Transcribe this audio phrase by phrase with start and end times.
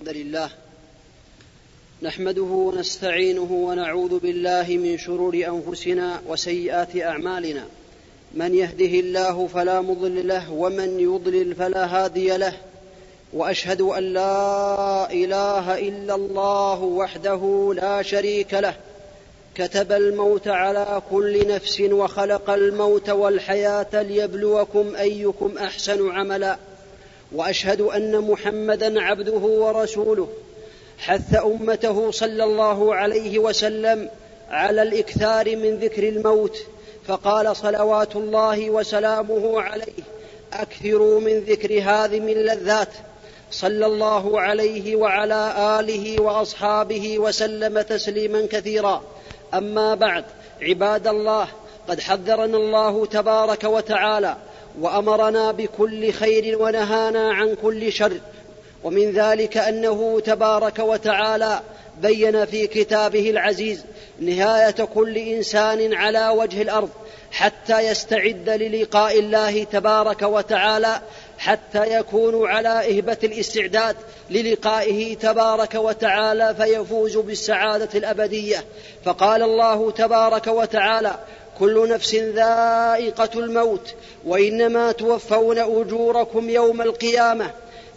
[0.00, 0.50] الحمد لله
[2.02, 7.64] نحمده ونستعينه ونعوذ بالله من شرور أنفسنا وسيئات أعمالنا.
[8.34, 12.52] من يهده الله فلا مضل له ومن يضلل فلا هادي له.
[13.32, 18.74] وأشهد أن لا إله إلا الله وحده لا شريك له.
[19.54, 26.58] كتب الموت على كل نفس وخلق الموت والحياة ليبلوكم أيكم أحسن عملا.
[27.32, 30.28] وأشهد أن محمدا عبده ورسوله
[30.98, 34.08] حث أمته صلى الله عليه وسلم
[34.50, 36.58] على الإكثار من ذكر الموت
[37.06, 40.02] فقال صلوات الله وسلامه عليه
[40.52, 42.88] أكثروا من ذكر هذه من اللذات.
[43.50, 49.02] صلى الله عليه وعلى آله وأصحابه وسلم تسليما كثيرا.
[49.54, 50.24] أما بعد
[50.62, 51.48] عباد الله
[51.88, 54.36] قد حذرنا الله تبارك وتعالى
[54.80, 58.12] وأمرنا بكل خير ونهانا عن كل شر.
[58.84, 61.60] ومن ذلك أنه تبارك وتعالى
[62.02, 63.84] بين في كتابه العزيز
[64.20, 66.88] نهاية كل إنسان على وجه الأرض
[67.32, 71.00] حتى يستعد للقاء الله تبارك وتعالى
[71.38, 73.96] حتى يكون على إهبة الاستعداد
[74.30, 78.64] للقائه تبارك وتعالى فيفوز بالسعادة الأبدية.
[79.04, 81.18] فقال الله تبارك وتعالى
[81.60, 83.94] كل نفس ذائقة الموت
[84.24, 87.50] وإنما توفون أجوركم يوم القيامة.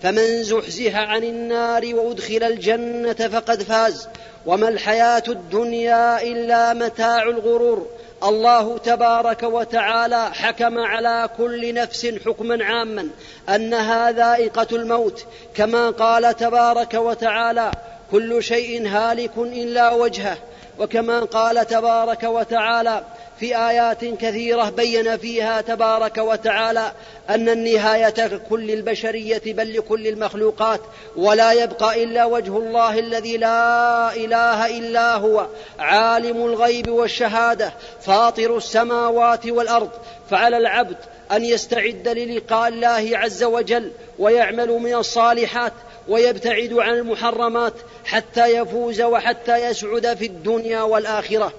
[0.04, 4.08] فمن زحزح عن النار وأدخل الجنة فقد فاز.
[4.46, 7.88] وما الحياة الدنيا إلا متاع الغرور.
[8.24, 13.08] الله تبارك وتعالى حكم على كل نفس حكما عاما
[13.50, 15.26] أنها ذائقة الموت.
[15.56, 17.72] كما قال تبارك وتعالى
[18.12, 20.38] كل شيء هالك إلا وجهه.
[20.80, 23.04] وكما قال تبارك وتعالى
[23.40, 26.92] في آيات كثيرة بين فيها تبارك وتعالى
[27.30, 30.82] أن النهاية كل البشرية بل لكل المخلوقات
[31.16, 35.48] ولا يبقى إلا وجه الله الذي لا إله إلا هو
[35.80, 39.90] عالم الغيب والشهادة فاطر السماوات والأرض
[40.30, 40.98] فعلى العبد
[41.32, 45.74] أن يستعد للقاء الله عز وجل ويعمل من الصالحات
[46.08, 47.74] ويبتعد عن المحرمات
[48.06, 51.54] حتى يفوز وحتى يسعد في الدنيا والآخرة.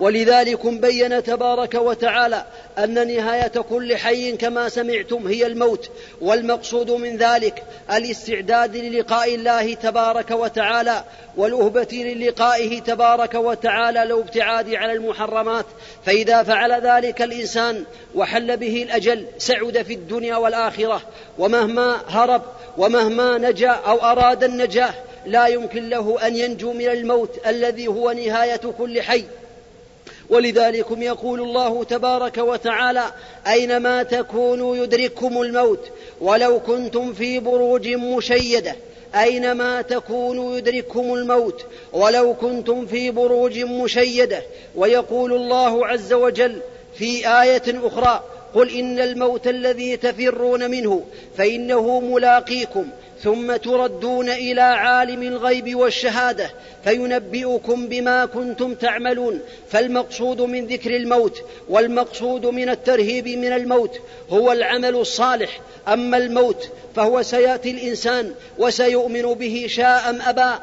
[0.00, 2.44] ولذلك بين تبارك وتعالى
[2.78, 10.30] أن نهاية كل حي كما سمعتم هي الموت والمقصود من ذلك الاستعداد للقاء الله تبارك
[10.30, 11.04] وتعالى
[11.36, 15.66] والأهبة للقائه تبارك وتعالى لو ابتعاد على المحرمات.
[16.06, 17.84] فإذا فعل ذلك الإنسان
[18.14, 21.02] وحل به الأجل سعد في الدنيا والآخرة.
[21.38, 22.42] ومهما هرب
[22.78, 24.94] ومهما نجا أو أراد النجاة
[25.26, 29.24] لا يمكن له أن ينجو من الموت الذي هو نهاية كل حي.
[30.30, 33.04] ولذلك يقول الله تبارك وتعالى
[33.46, 38.76] اينما تكونوا يدرككم الموت ولو كنتم في بروج مشيدة
[39.14, 44.42] اينما تكونوا يدرككم الموت ولو كنتم في بروج مشيدة
[44.76, 46.60] ويقول الله عز وجل
[46.94, 51.02] في آية أخرى قل إن الموت الذي تفرون منه
[51.36, 52.86] فإنه ملاقيكم
[53.22, 56.50] ثم تردون إلى عالم الغيب والشهادة
[56.84, 59.40] فينبئكم بما كنتم تعملون.
[59.70, 63.98] فالمقصود من ذكر الموت والمقصود من الترهيب من الموت
[64.30, 65.60] هو العمل الصالح.
[65.88, 70.62] أما الموت فهو سيأتي الإنسان وسيؤمن به شاء أم أبى.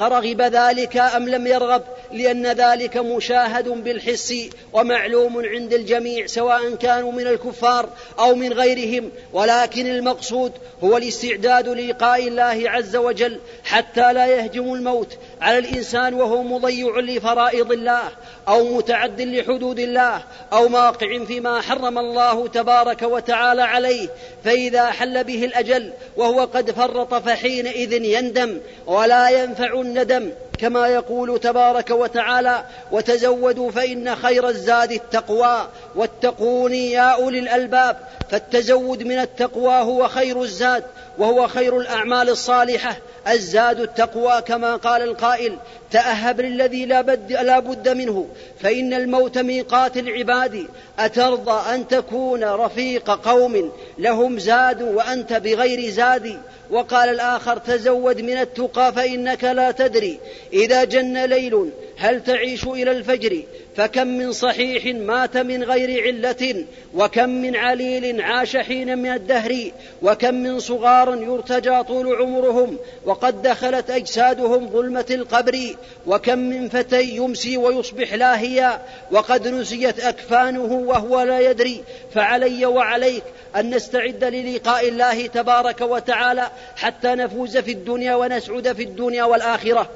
[0.00, 1.82] رغب ذلك أم لم يرغب؟
[2.12, 4.34] لأن ذلك مشاهد بالحس
[4.72, 7.88] ومعلوم عند الجميع سواء كانوا من الكفار
[8.18, 9.10] أو من غيرهم.
[9.32, 10.52] ولكن المقصود
[10.84, 17.72] هو الاستعداد للقاء الله عز وجل حتى لا يهجم الموت على الإنسان وهو مضيع لفرائض
[17.72, 18.02] الله
[18.48, 20.22] أو متعد لحدود الله
[20.52, 24.08] أو واقع فيما حرم الله تبارك وتعالى عليه.
[24.44, 31.90] فإذا حل به الأجل وهو قد فرط فحينئذ يندم ولا ينفع الندم كما يقول تبارك
[31.90, 37.96] وتعالى وتزودوا فإن خير الزاد التقوى واتقون يا أولي الألباب
[38.30, 40.84] فالتزود من التقوى هو خير الزاد
[41.18, 42.96] وهو خير الأعمال الصالحة.
[43.28, 45.56] الزاد التقوى كما قال القائل.
[45.90, 48.26] تأهب للذي لا بد, لا بد منه.
[48.60, 50.66] فإن الموت ميقات العباد.
[50.98, 53.72] أترضى أن تكون رفيق قوم.
[53.98, 56.40] لهم زاد وأنت بغير زاد.
[56.70, 60.18] وقال الآخر تزود من التقى فإنك لا تدري.
[60.52, 63.42] إذا جن ليل هل تعيش إلى الفجر؟
[63.76, 66.64] فكم من صحيح مات من غير علة
[66.94, 69.70] وكم من عليل عاش حين من الدهر
[70.02, 75.58] وكم من صغار يرتجى طول عمرهم وقد دخلت أجسادهم ظلمة القبر
[76.06, 81.82] وكم من فتى يمسي ويصبح لاهيا وقد نسيت أكفانه وهو لا يدري.
[82.14, 83.22] فعلي وعليك
[83.56, 89.90] أن نستعد للقاء الله تبارك وتعالى حتى نفوز في الدنيا ونسعد في الدنيا والآخرة.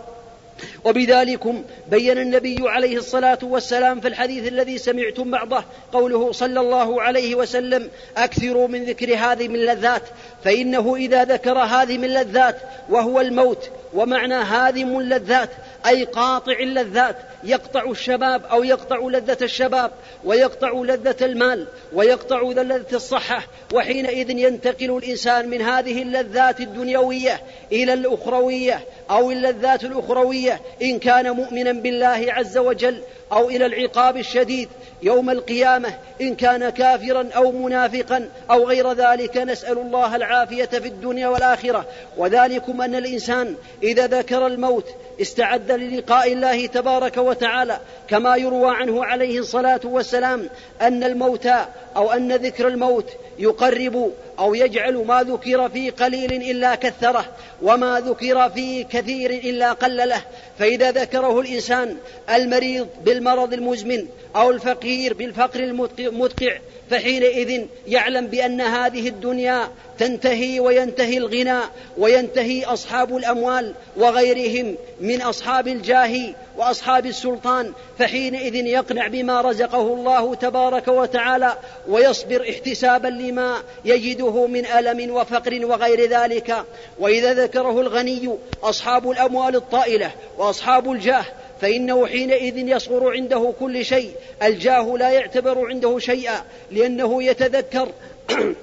[0.84, 7.34] وبذلكم بين النبي عليه الصلاة والسلام في الحديث الذي سمعتم بعضه قوله صلى الله عليه
[7.34, 10.02] وسلم أكثروا من ذكر هذه من اللذات
[10.44, 12.56] فإنه إذا ذكر هذه من اللذات
[12.88, 15.50] وهو الموت ومعنى هادم اللذات
[15.86, 19.90] أي قاطع اللذات يقطع الشباب أو يقطع لذة الشباب
[20.24, 27.40] ويقطع لذة المال ويقطع لذة الصحة وحينئذ ينتقل الإنسان من هذه اللذات الدنيوية
[27.72, 28.80] إلى الأخروية
[29.10, 33.00] أو اللذات الأخروية إن كان مؤمنا بالله عز وجل
[33.32, 34.68] أو إلى العقاب الشديد
[35.02, 41.28] يوم القيامة إن كان كافرا أو منافقا أو غير ذلك نسأل الله العافية في الدنيا
[41.28, 41.86] والآخرة.
[42.16, 44.86] وذلكم أن الإنسان إذا ذكر الموت
[45.20, 47.78] استعد للقاء الله تبارك وتعالى
[48.08, 50.48] كما يروى عنه عليه الصلاة والسلام
[50.82, 51.48] أن الموت
[51.96, 57.24] أو أن ذكر الموت يقرب أو يجعل ما ذكر في قليل إلا كثره
[57.62, 60.22] وما ذكر في كثير إلا قلله
[60.58, 61.96] فإذا ذكره الإنسان
[62.30, 64.06] المريض بالمرض المزمن
[64.36, 65.60] أو الفقير بالفقر
[65.98, 66.58] المدقع
[66.90, 69.68] فحينئذ يعلم بأن هذه الدنيا
[69.98, 71.60] تنتهي وينتهي الغنى
[71.98, 80.88] وينتهي أصحاب الأموال وغيرهم من أصحاب الجاه وأصحاب السلطان فحينئذ يقنع بما رزقه الله تبارك
[80.88, 81.56] وتعالى
[81.88, 86.64] ويصبر احتسابا لما يجده من ألم وفقر وغير ذلك.
[86.98, 88.30] وإذا ذكره الغني
[88.62, 91.24] أصحاب الأموال الطائلة وأصحاب الجاه
[91.60, 94.10] فإنه حينئذ يصغر عنده كل شيء
[94.42, 97.88] الجاه لا يعتبر عنده شيئا لأنه يتذكر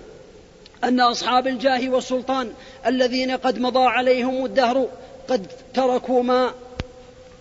[0.84, 2.52] أن أصحاب الجاه والسلطان
[2.86, 4.88] الذين قد مضى عليهم الدهر
[5.28, 6.54] قد تركوا ما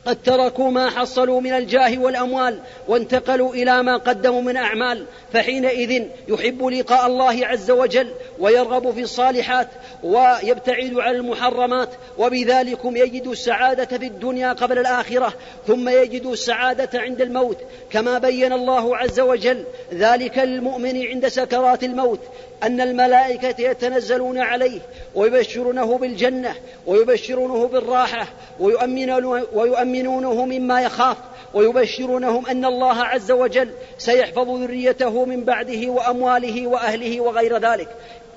[0.06, 2.58] قد تركوا ما حصلوا من الجاه والأموال
[2.88, 9.68] وانتقلوا إلى ما قدموا من أعمال فحينئذ يحب لقاء الله عز وجل ويرغب في الصالحات
[10.02, 11.88] ويبتعد عن المحرمات
[12.18, 15.34] وبذلكم يجد السعادة في الدنيا قبل الآخرة
[15.66, 17.58] ثم يجد السعادة عند الموت
[17.90, 19.64] كما بين الله عز وجل
[19.94, 22.20] ذلك للمؤمن عند سكرات الموت
[22.62, 24.80] أن الملائكة يتنزلون عليه
[25.14, 26.54] ويبشرونه بالجنة
[26.86, 28.26] ويبشرونه بالراحة
[29.54, 31.16] ويؤمنونه مما يخاف
[31.54, 37.88] ويبشرونهم أن الله عز وجل سيحفظ ذريته من بعده وأمواله وأهله وغير ذلك.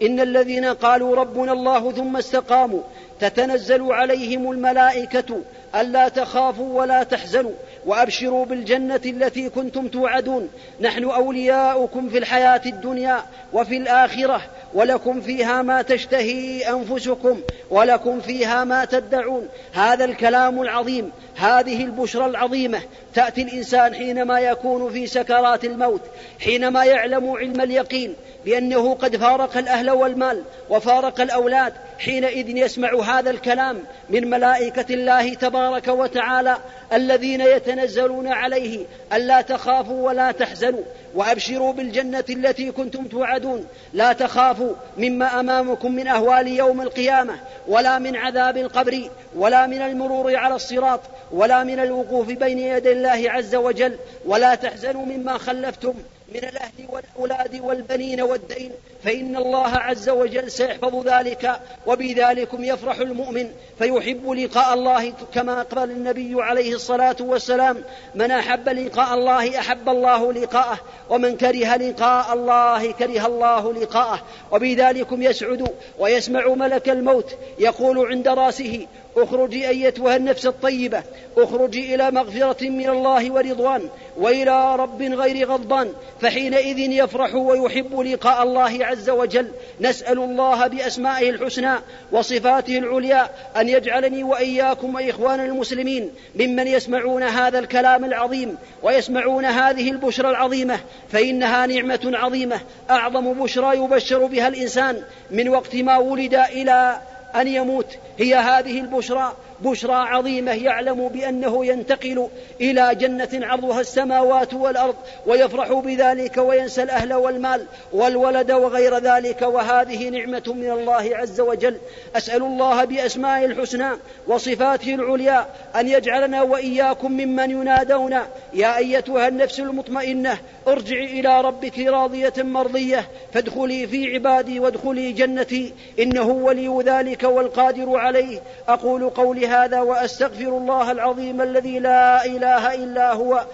[0.01, 2.81] إن الذين قالوا ربنا الله ثم استقاموا
[3.19, 5.41] تتنزل عليهم الملائكة
[5.75, 7.51] ألا تخافوا ولا تحزنوا
[7.85, 10.49] وأبشروا بالجنة التي كنتم توعدون.
[10.81, 13.23] نحن أولياؤكم في الحياة الدنيا
[13.53, 14.41] وفي الآخرة
[14.73, 19.47] ولكم فيها ما تشتهي أنفسكم ولكم فيها ما تدعون.
[19.73, 22.81] هذا الكلام العظيم هذه البشرى العظيمة.
[23.13, 26.01] تأتي الإنسان حينما يكون في سكرات الموت
[26.39, 28.15] حينما يعلم علم اليقين
[28.45, 35.87] بأنه قد فارق الأهل والمال وفارق الأولاد حينئذ يسمع هذا الكلام من ملائكة الله تبارك
[35.87, 36.57] وتعالى
[36.93, 40.83] الذين يتنزلون عليه الا تخافوا ولا تحزنوا
[41.15, 43.65] وأبشروا بالجنة التي كنتم توعدون.
[43.93, 47.35] لا تخافوا مما أمامكم من أهوال يوم القيامة
[47.67, 51.01] ولا من عذاب القبر ولا من المرور على الصراط
[51.31, 53.97] ولا من الوقوف بين يدي الله عز وجل.
[54.25, 55.93] ولا تحزنوا مما خلفتم.
[56.35, 58.71] من الأهل والأولاد والبنين والدين
[59.03, 66.35] فإن الله عز وجل سيحفظ ذلك وبذلكم يفرح المؤمن فيحب لقاء الله كما قال النبي
[66.41, 67.83] عليه الصلاة والسلام
[68.15, 74.19] من أحب لقاء الله أحب الله لقاءه ومن كره لقاء الله كره الله لقاءه.
[74.51, 75.67] وبذلكم يسعد
[75.99, 81.03] ويسمع ملك الموت يقول عند رأسه اخرجي ايتها النفس الطيبة.
[81.37, 85.93] اخرجي إلى مغفرة من الله ورضوان وإلى رب غير غضبان.
[86.21, 89.51] فحينئذ يفرح ويحب لقاء الله عز وجل.
[89.81, 91.75] نسأل الله بأسمائه الحسنى
[92.11, 100.29] وصفاته العليا أن يجعلني وإياكم وإخوان المسلمين ممن يسمعون هذا الكلام العظيم ويسمعون هذه البشرى
[100.29, 100.79] العظيمة.
[101.11, 102.59] فإنها نعمة عظيمة.
[102.89, 106.99] أعظم بشرى يبشر بها الإنسان من وقت ما ولد إلى
[107.41, 109.33] أن يموت هي هذه البشرى
[109.65, 112.27] بشرى عظيمة يعلم بأنه ينتقل
[112.61, 114.95] إلى جنة عرضها السماوات والأرض
[115.25, 119.41] ويفرح بذلك وينسى الأهل والمال والولد وغير ذلك.
[119.41, 121.77] وهذه نعمة من الله عز وجل.
[122.15, 123.89] أسأل الله بأسمائه الحسنى
[124.27, 125.45] وصفاته العليا
[125.75, 128.17] أن يجعلنا وإياكم ممن ينادون.
[128.53, 133.07] يا أيتها النفس المطمئنة ارجعي إلى ربك راضية مرضية.
[133.33, 135.73] فادخلي في عبادي وادخلي جنتي.
[135.99, 138.39] إنه ولي ذلك والقادر عليه.
[138.67, 143.45] أقول قولي هذا وأستغفر الله العظيم الذي لا إله إلا هو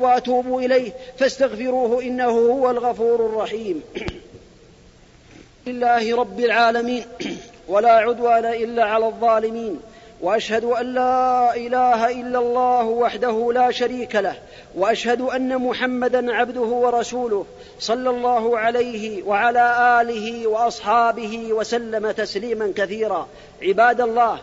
[0.00, 3.82] وأتوب إليه فاستغفروه إنه هو الغفور الرحيم.
[5.66, 7.04] لله رب العالمين
[7.68, 9.80] ولا عدوان إلا على الظالمين
[10.20, 14.36] وأشهد أن لا إله إلا الله وحده لا شريك له
[14.74, 17.46] وأشهد أن محمدا عبده ورسوله
[17.78, 23.28] صلى الله عليه وعلى آله وأصحابه وسلم تسليما كثيرا.
[23.62, 24.38] عباد الله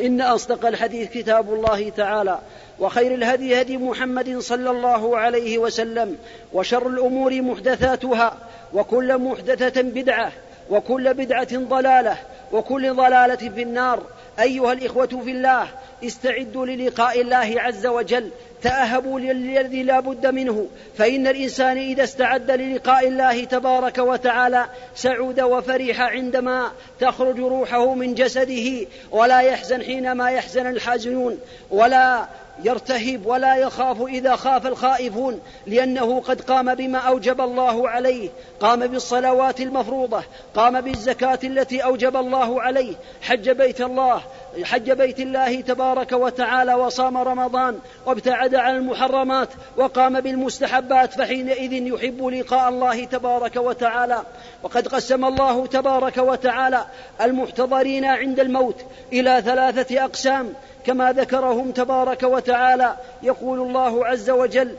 [0.00, 2.38] إن أصدق الحديث كتاب الله تعالى
[2.78, 6.16] وخير الهدي هدي محمد صلى الله عليه وسلم
[6.52, 8.36] وشر الأمور محدثاتها
[8.74, 10.32] وكل محدثة بدعة
[10.70, 12.16] وكل بدعة ضلالة
[12.52, 14.02] وكل ضلالة في النار.
[14.40, 15.68] أيها الإخوة في الله
[16.04, 18.30] استعدوا للقاء الله عز وجل
[18.62, 20.66] تأهبوا للذي لا بد منه.
[20.98, 28.86] فإن الإنسان إذا استعد للقاء الله تبارك وتعالى سعد وفرح عندما تخرج روحه من جسده
[29.10, 31.38] ولا يحزن حينما يحزن الحازنون
[31.70, 32.28] ولا
[32.64, 38.28] يرتهب ولا يخاف إذا خاف الخائفون لأنه قد قام بما أوجب الله عليه
[38.60, 40.22] قام بالصلوات المفروضة
[40.54, 44.22] قام بالزكاة التي أوجب الله عليه حج بيت الله
[44.64, 52.68] حج بيت الله تبارك وتعالى وصام رمضان وابتعد عن المحرمات وقام بالمستحبات فحينئذ يحب لقاء
[52.68, 54.22] الله تبارك وتعالى.
[54.62, 56.84] وقد قسم الله تبارك وتعالى
[57.20, 60.54] المحتضرين عند الموت إلى ثلاثة أقسام.
[60.86, 64.76] كما ذكرهم تبارك وتعالى يقول الله عز وجل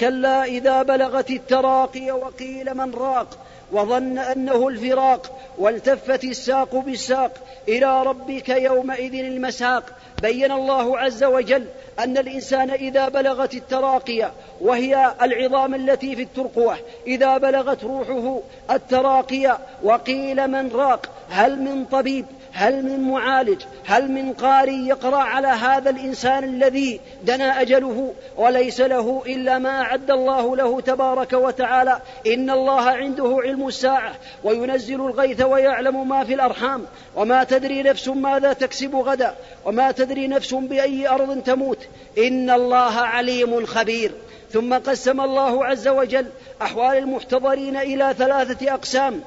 [0.00, 3.38] كلا إذا بلغت التراقي وقيل من راق
[3.72, 7.32] وظن أنه الفراق والتفت الساق بالساق
[7.68, 9.84] إلى ربك يومئذ المساق.
[10.22, 11.66] بين الله عز وجل
[11.98, 16.76] أن الإنسان إذا بلغت التراقي وهي العظام التي في الترقوة
[17.06, 24.32] إذا بلغت روحه التراقي وقيل من راق هل من طبيب؟ هل من معالج هل من
[24.32, 30.80] قاري يقرأ على هذا الإنسان الذي دنا أجله وليس له إلا ما أعد الله له
[30.80, 32.00] تبارك وتعالى.
[32.26, 34.12] إن الله عنده علم الساعة
[34.44, 36.84] وينزل الغيث ويعلم ما في الأرحام.
[37.16, 41.78] وما تدري نفس ماذا تكسب غدا وما تدري نفس بأي أرض تموت.
[42.18, 44.12] إن الله عليم خبير
[44.50, 46.26] ثم قسم الله عز وجل
[46.62, 49.20] أحوال المحتضرين إلى ثلاثة أقسام.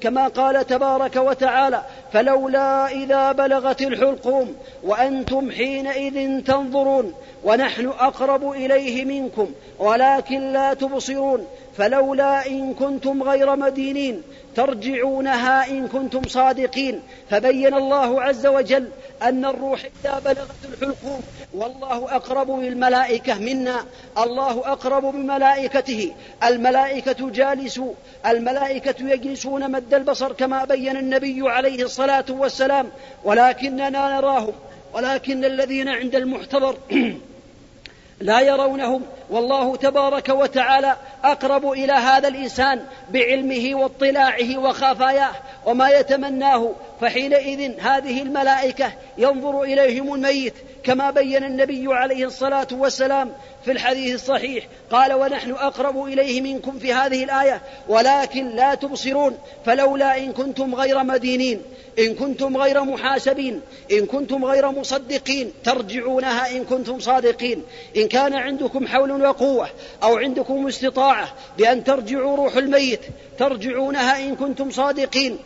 [0.00, 7.14] كما قال تبارك وتعالى فلولا إذا بلغت الحلقوم وأنتم حينئذ تنظرون
[7.44, 11.46] ونحن أقرب إليه منكم ولكن لا تبصرون
[11.80, 14.22] فلولا إن كنتم غير مدينين
[14.56, 17.02] ترجعونها إن كنتم صادقين.
[17.30, 18.88] فبين الله عز وجل
[19.22, 21.20] أن الروح إذا بلغت الحلقوم
[21.54, 23.84] والله أقرب بالملائكه منا.
[24.18, 26.14] الله أقرب بملائكته.
[26.44, 27.80] الملائكة جالس
[28.26, 32.90] الملائكة يجلسون مد البصر كما بين النبي عليه الصلاة والسلام.
[33.24, 34.52] ولكننا نراهم
[34.94, 36.76] ولكن الذين عند المحتضر
[38.20, 39.02] لا يرونهم.
[39.30, 45.32] والله تبارك وتعالى أقرب إلى هذا الإنسان بعلمه واطلاعه وخفاياه
[45.66, 46.72] وما يتمناه.
[47.00, 53.32] فحينئذ هذه الملائكة ينظر إليهم الميت كما بين النبي عليه الصلاة والسلام
[53.64, 60.18] في الحديث الصحيح قال ونحن أقرب إليه منكم في هذه الآية ولكن لا تبصرون فلولا
[60.18, 61.62] إن كنتم غير مدينين
[61.98, 63.60] إن كنتم غير محاسبين
[63.92, 67.62] إن كنتم غير مصدقين ترجعونها إن كنتم صادقين.
[67.96, 69.68] إن كان عندكم حول وقوه
[70.02, 73.00] أو عندكم استطاعة بأن ترجعوا روح الميت
[73.38, 75.38] ترجعونها إن كنتم صادقين.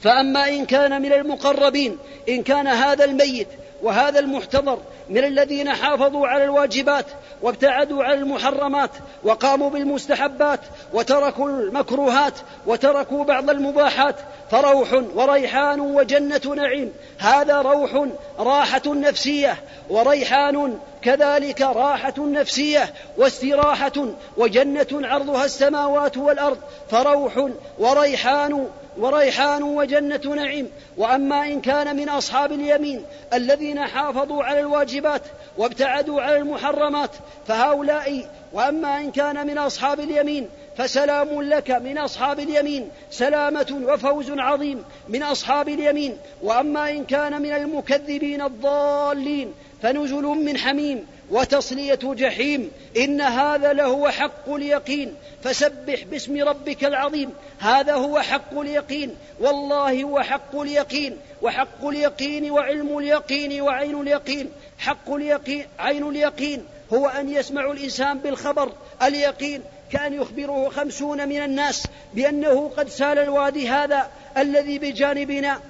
[0.00, 1.98] فأما إن كان من المقربين
[2.28, 3.48] إن كان هذا الميت
[3.82, 7.06] وهذا المحتضر من الذين حافظوا على الواجبات
[7.42, 8.90] وابتعدوا عن المحرمات
[9.22, 10.60] وقاموا بالمستحبات
[10.92, 12.34] وتركوا المكروهات
[12.66, 14.16] وتركوا بعض المباحات
[14.50, 16.92] فروح وريحان وجنة نعيم.
[17.18, 18.06] هذا روح
[18.38, 19.56] راحة نفسية
[19.90, 23.92] وريحان كذلك راحة نفسية واستراحة
[24.36, 26.58] وجنة عرضها السماوات والأرض
[26.90, 30.70] فروح وريحان وريحان وجنة نعيم.
[30.96, 35.22] وأما إن كان من أصحاب اليمين الذين حافظوا على الواجبات
[35.58, 37.10] وابتعدوا على المحرمات
[37.46, 40.48] فهؤلاء وأما إن كان من أصحاب اليمين
[40.78, 46.16] فسلام لك من أصحاب اليمين سلامة وفوز عظيم من أصحاب اليمين.
[46.42, 51.06] وأما إن كان من المكذبين الضالين فنزل من حميم.
[51.30, 59.16] وتصلية جحيم إن هذا لهو حق اليقين فسبح باسم ربك العظيم هذا هو حق اليقين
[59.40, 67.06] والله هو حق اليقين وحق اليقين وعلم اليقين وعين اليقين حق اليقين عين اليقين هو
[67.06, 69.62] أن يسمع الإنسان بالخبر اليقين
[69.92, 75.60] كأن يخبره خمسون من الناس بأنه قد سال الوادي هذا الذي بجانبنا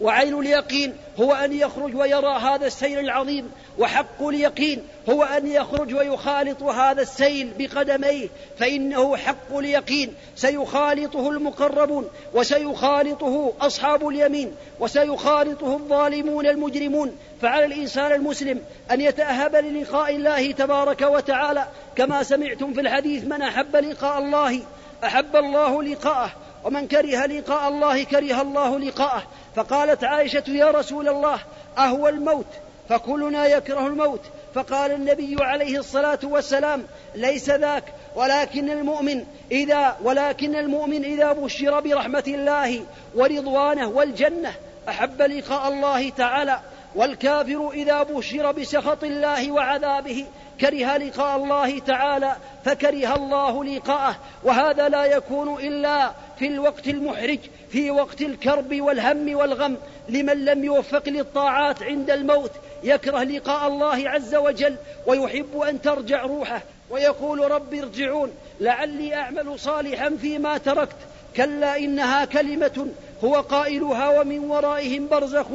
[0.00, 6.62] وعين اليقين هو أن يخرج ويرى هذا السيل العظيم وحق اليقين هو أن يخرج ويخالط
[6.62, 8.28] هذا السيل بقدميه
[8.58, 10.14] فإنه حق اليقين.
[10.36, 17.16] سيخالطه المقربون وسيخالطه أصحاب اليمين وسيخالطه الظالمون المجرمون.
[17.42, 21.66] فعلى الإنسان المسلم أن يتأهب للقاء الله تبارك وتعالى.
[21.96, 24.60] كما سمعتم في الحديث من أحب لقاء الله
[25.04, 26.30] أحب الله لقاءه
[26.64, 29.22] ومن كره لقاء الله كره الله لقاءه.
[29.56, 31.38] فقالت عائشة يا رسول الله
[31.78, 32.46] أهو الموت
[32.88, 34.20] فكلنا يكره الموت.
[34.54, 42.24] فقال النبي عليه الصلاة والسلام ليس ذاك ولكن المؤمن إذا ولكن المؤمن إذا بشر برحمة
[42.26, 42.80] الله
[43.14, 44.52] ورضوانه والجنة
[44.88, 46.60] أحب لقاء الله تعالى.
[46.94, 50.26] والكافر إذا بشر بسخط الله وعذابه
[50.60, 54.16] كره لقاء الله تعالى فكره الله لقاءه.
[54.44, 57.38] وهذا لا يكون إلا في الوقت المحرج
[57.70, 59.76] في وقت الكرب والهم والغم.
[60.08, 62.50] لمن لم يوفق للطاعات عند الموت
[62.82, 68.32] يكره لقاء الله عز وجل ويحب أن ترجع روحه ويقول رب ارجعون.
[68.60, 70.96] لعلي أعمل صالحا فيما تركت.
[71.36, 72.88] كلا إنها كلمة
[73.24, 75.46] هو قائلها ومن ورائهم برزخ.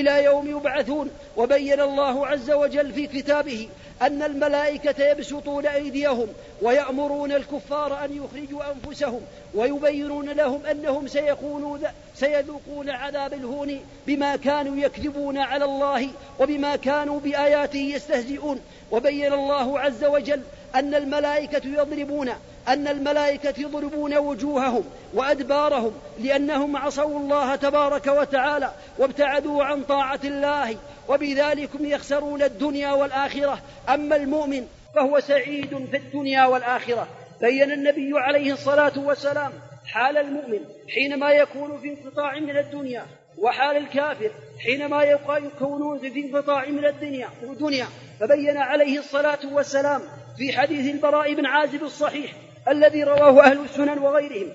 [0.00, 1.10] إلى يوم يبعثون.
[1.36, 3.68] وبين الله عز وجل في كتابه
[4.02, 6.28] أن الملائكة يبسطون أيديهم
[6.62, 9.20] ويأمرون الكفار أن يخرجوا أنفسهم
[9.54, 11.78] ويبينون لهم أنهم سيكونوا
[12.14, 16.08] سيذوقون عذاب الهون بما كانوا يكذبون على الله
[16.40, 18.60] وبما كانوا بآياته يستهزئون.
[18.90, 20.40] وبين الله عز وجل
[20.74, 22.30] أن الملائكة يضربون
[22.68, 30.76] أن الملائكة يضربون وجوههم وأدبارهم لأنهم عصوا الله تبارك وتعالى وابتعدوا عن طاعة الله
[31.08, 33.58] وبذلكم يخسرون الدنيا والآخرة.
[33.88, 37.08] أما المؤمن فهو سعيد في الدنيا والآخرة.
[37.40, 39.52] بين النبي عليه الصلاة والسلام
[39.86, 40.60] حال المؤمن
[40.94, 43.06] حينما يكون في انقطاع من الدنيا
[43.38, 47.86] وحال الكافر حينما يكونون في انقطاع من الدنيا ودنيا.
[48.20, 50.02] فبين عليه الصلاة والسلام
[50.36, 52.32] في حديث البراء بن عازب الصحيح
[52.68, 54.52] الذي رواه أهل السنن وغيرهم.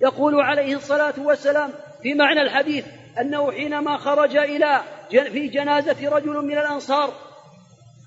[0.00, 1.70] يقول عليه الصلاة والسلام
[2.02, 2.84] في معنى الحديث
[3.20, 7.12] أنه حينما خرج إلى في جنازة رجل من الأنصار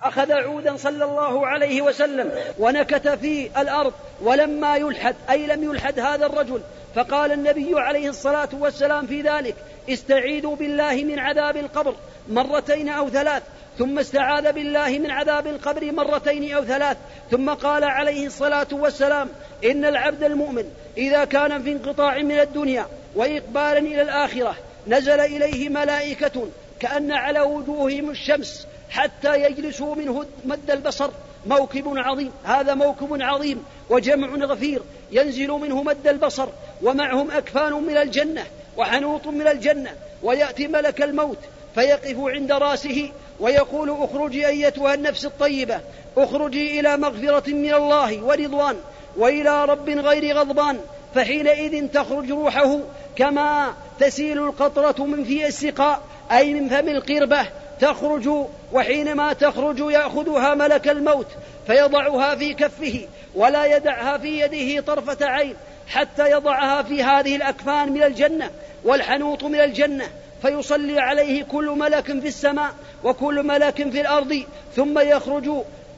[0.04, 6.26] أخذ عودا صلى الله عليه وسلم ونكت في الأرض ولما يلحد أي لم يلحد هذا
[6.26, 6.62] الرجل.
[6.96, 9.56] فقال النبي عليه الصلاة والسلام في ذلك
[9.90, 11.96] استعيذوا بالله من عذاب القبر
[12.30, 13.44] مرتين أو ثلاث
[13.78, 16.98] ثم استعاذ بالله من عذاب القبر مرتين أو ثلاث
[17.32, 19.30] ثم قال عليه الصلاة والسلام
[19.66, 20.66] إن العبد المؤمن
[20.98, 24.56] إذا كان في انقطاع من الدنيا وإقبالا إلى الآخرة
[24.88, 26.48] نزل إليه ملائكة
[26.80, 31.10] كأن على وجوههم الشمس حتى يجلسوا منه مد البصر.
[31.46, 34.82] موكب عظيم هذا موكب عظيم وجمع غفير
[35.12, 36.48] ينزل منه مد البصر
[36.82, 38.44] ومعهم أكفان من الجنة
[38.78, 39.92] وحنوط من الجنة
[40.24, 41.38] ويأتي ملك الموت
[41.76, 43.10] فيقف عند رأسه
[43.40, 45.80] ويقول اخرجي أيتها النفس الطيبة.
[46.18, 48.76] اخرجي إلى مغفرة من الله ورضوان
[49.18, 50.80] وإلى رب غير غضبان.
[51.16, 52.80] فحينئذ تخرج روحه
[53.16, 57.48] كما تسيل القطرة من في السقاء أي من فم القربة
[57.80, 58.30] تخرج.
[58.74, 61.28] وحينما تخرج يأخذها ملك الموت
[61.68, 65.56] فيضعها في كفه ولا يدعها في يده طرفة عين
[65.88, 68.50] حتى يضعها في هذه الأكفان من الجنة
[68.84, 70.06] والحنوط من الجنة.
[70.44, 72.72] فيصلي عليه كل ملك في السماء
[73.04, 74.44] وكل ملك في الأرض
[74.76, 75.50] ثم يخرج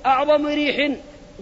[0.05, 0.91] أعظم ريح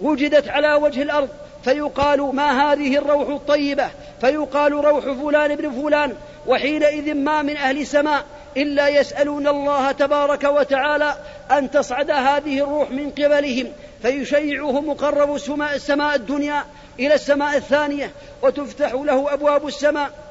[0.02, 1.28] وجدت على وجه الأرض.
[1.64, 3.88] فيقال ما هذه الروح الطيبة؟
[4.20, 6.12] فيقال روح فلان بن فلان
[6.46, 8.24] وحينئذ ما من أهل السماء
[8.56, 11.14] إلا يسألون الله تبارك وتعالى
[11.50, 13.66] أن تصعد هذه الروح من قبلهم.
[14.02, 15.34] فيشيعه مقرب
[15.74, 16.64] السماء الدنيا
[16.98, 18.10] إلى السماء الثانية
[18.42, 20.23] وتفتح له أبواب السماء.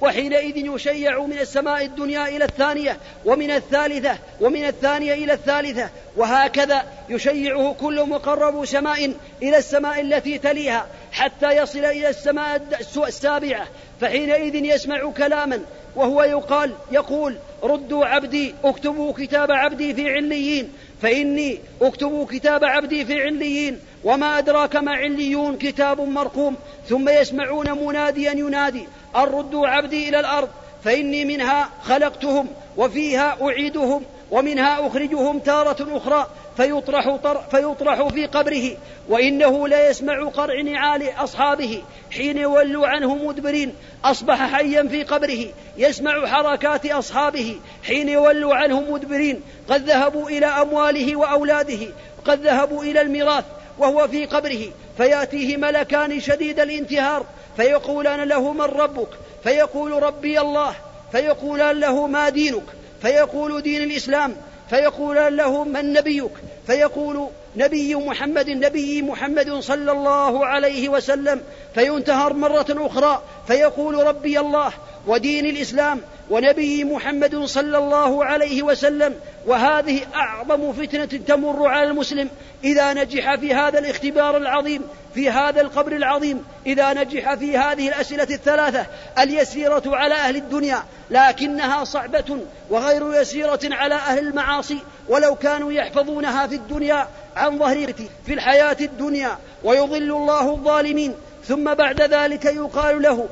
[0.00, 7.76] وحينئذ يشيع من السماء الدنيا إلى الثانية ومن الثالثة ومن الثانية إلى الثالثة وهكذا يشيعه
[7.80, 12.62] كل مقرب سماء إلى السماء التي تليها حتى يصل إلى السماء
[12.96, 13.66] السابعة.
[14.00, 15.60] فحينئذ يسمع كلاما
[15.96, 23.22] وهو يقال يقول ردوا عبدي اكتبوا كتاب عبدي في عليين فإني اكتبوا كتاب عبدي في
[23.22, 26.56] عليين وما أدراك ما عليون كتاب مرقوم
[26.88, 28.84] ثم يسمعون مناديا ينادي
[29.16, 30.48] أن ردوا عبدي إلى الأرض
[30.84, 37.16] فإني منها خلقتهم وفيها أعيدهم ومنها أخرجهم تارة أخرى فيطرح,
[37.50, 38.76] فيطرح في قبره
[39.08, 46.26] وإنه لا يسمع قرع نعال أصحابه حين يولوا عنه مدبرين أصبح حيا في قبره يسمع
[46.26, 51.86] حركات أصحابه حين يولوا عنه مدبرين قد ذهبوا إلى أمواله وأولاده
[52.24, 53.44] قد ذهبوا إلى الميراث
[53.80, 54.60] وهو في قبره
[54.96, 59.08] فيأتيه ملكان شديد الانتهار فيقولان له من ربك؟
[59.44, 60.74] فيقول ربي الله
[61.12, 62.62] فيقولان له ما دينك؟
[63.02, 64.36] فيقول دين الإسلام
[64.70, 66.30] فيقولان له من نبيك؟
[66.66, 71.40] فيقول نبي محمد نبي محمد صلى الله عليه وسلم
[71.74, 74.72] فينتهر مرة أخرى فيقول ربي الله
[75.06, 79.14] ودين الإسلام ونبي محمد صلى الله عليه وسلم
[79.46, 82.28] وهذه أعظم فتنة تمر على المسلم
[82.64, 84.82] إذا نجح في هذا الاختبار العظيم
[85.14, 88.86] في هذا القبر العظيم إذا نجح في هذه الأسئلة الثلاثة
[89.18, 92.38] اليسيرة على أهل الدنيا لكنها صعبة
[92.70, 97.92] وغير يسيرة على أهل المعاصي ولو كانوا يحفظونها في الدنيا عن ظهر
[98.26, 101.14] في الحياة الدنيا ويضل الله الظالمين
[101.44, 103.28] ثم بعد ذلك يقال له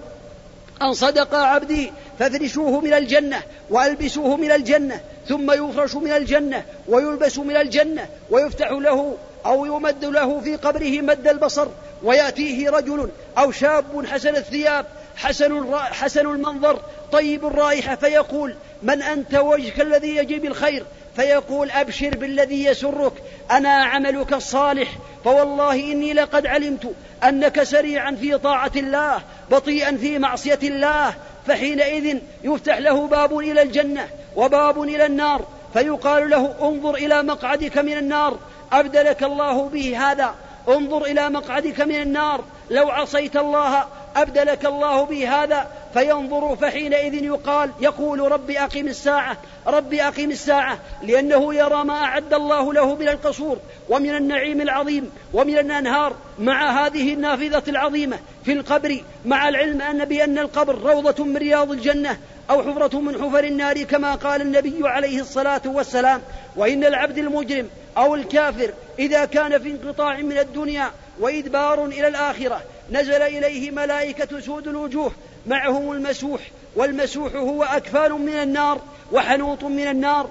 [0.82, 7.56] أن صدق عبدي فافرشوه من الجنة وألبسوه من الجنة ثم يفرش من الجنة ويلبس من
[7.56, 11.68] الجنة ويفتح له أو يمد له في قبره مد البصر
[12.02, 14.86] ويأتيه رجل أو شاب حسن الثياب
[15.16, 16.80] حسن, حسن المنظر
[17.12, 20.84] طيب الرائحة فيقول من أنت وجهك الذي يجيب الخير؟
[21.16, 23.12] فيقول أبشر بالذي يسرك
[23.50, 24.88] أنا عملك الصالح
[25.24, 31.14] فوالله إني لقد علمت أنك سريعا في طاعة الله بطيئا في معصية الله
[31.46, 37.98] فحينئذ يفتح له باب إلى الجنة وباب إلى النار فيقال له انظر إلى مقعدك من
[37.98, 38.38] النار
[38.72, 40.34] أبدلك الله به هذا
[40.68, 43.86] انظر إلى مقعدك من النار لو عصيت الله
[44.22, 51.54] أبدلك الله به هذا فينظر فحينئذ يقال يقول رب أقم الساعة رب أقم الساعة لأنه
[51.54, 57.62] يرى ما أعد الله له من القصور ومن النعيم العظيم ومن الأنهار مع هذه النافذة
[57.68, 62.18] العظيمة في القبر مع العلم أن بأن القبر روضة من رياض الجنة
[62.50, 66.20] أو حفرة من حفر النار كما قال النبي عليه الصلاة والسلام
[66.56, 73.22] وإن العبد المجرم أو الكافر إذا كان في انقطاع من الدنيا وإدبار إلى الآخرة نزل
[73.22, 75.12] إليه ملائكة سود الوجوه
[75.46, 76.40] معهم المسوح
[76.76, 78.80] والمسوح هو أكفان من النار
[79.12, 80.30] وحنوط من النار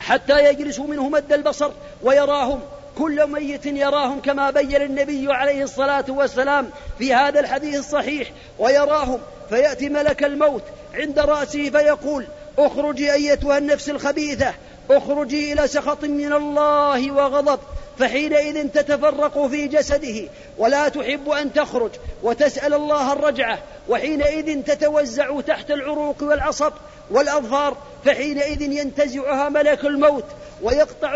[0.00, 1.70] حتى يجلس منه مد البصر
[2.02, 2.60] ويراهم
[2.98, 9.88] كل ميت يراهم كما بين النبي عليه الصلاة والسلام في هذا الحديث الصحيح ويراهم فيأتي
[9.88, 10.62] ملك الموت
[10.94, 12.26] عند رأسه فيقول
[12.58, 14.54] اخرجي أيتها النفس الخبيثة
[14.90, 17.60] اخرجي إلى سخط من الله وغضب.
[17.98, 21.90] فحينئذ تتفرق في جسده ولا تحب أن تخرج
[22.22, 23.58] وتسأل الله الرجعة
[23.88, 26.72] وحينئذ تتوزع تحت العروق والعصب
[27.10, 30.24] والأظفار فحينئذ ينتزعها ملك الموت
[30.62, 31.14] ويقطع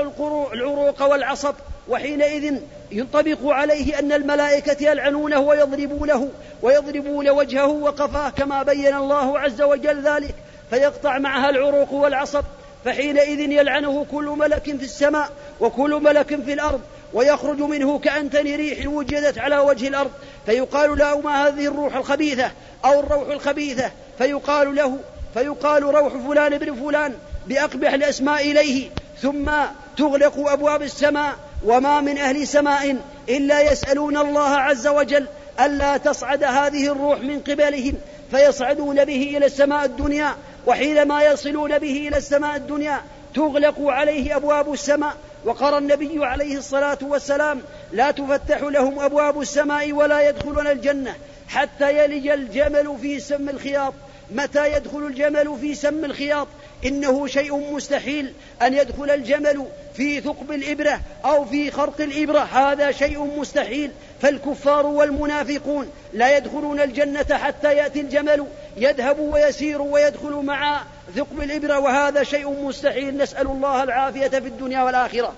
[0.52, 1.54] العروق والعصب
[1.88, 2.54] وحينئذ
[2.90, 6.28] ينطبق عليه أن الملائكة يلعنونه ويضربونه
[6.62, 10.34] ويضربون وجهه وقفاه كما بين الله عز وجل ذلك
[10.70, 12.44] فيقطع معها العروق والعصب
[12.84, 16.80] فحينئذ يلعنه كل ملك في السماء وكل ملك في الأرض
[17.12, 20.10] ويخرج منه كأنتن ريح وجدت على وجه الأرض.
[20.46, 22.50] فيقال له ما هذه الروح الخبيثة
[22.84, 23.90] أو الروح الخبيثة.
[24.18, 24.98] فيقال له
[25.34, 27.14] فيقال روح فلان بن فلان
[27.46, 28.90] بأقبح الأسماء إليه.
[29.22, 29.50] ثم
[29.96, 32.96] تغلق أبواب السماء وما من أهل سماء
[33.28, 35.26] إلا يسألون الله عز وجل
[35.60, 37.94] ألا تصعد هذه الروح من قبلهم.
[38.30, 43.00] فيصعدون به إلى السماء الدنيا وحينما يصلون به إلى السماء الدنيا
[43.34, 47.60] تغلق عليه أبواب السماء وقرى النبي عليه الصلاة والسلام
[47.92, 51.14] لا تفتح لهم أبواب السماء ولا يدخلون الجنة
[51.48, 53.94] حتى يلج الجمل في سم الخياط.
[54.30, 56.48] متى يدخل الجمل في سم الخياط؟
[56.86, 58.32] إنه شيء مستحيل
[58.62, 62.38] أن يدخل الجمل في ثقب الإبرة أو في خرق الإبرة.
[62.38, 63.90] هذا شيء مستحيل.
[64.22, 68.46] فالكفار والمنافقون لا يدخلون الجنة حتى يأتي الجمل.
[68.76, 70.82] يذهب ويسير ويدخل مع
[71.16, 73.16] ثقب الإبرة وهذا شيء مستحيل.
[73.16, 75.32] نسأل الله العافية في الدنيا والآخرة.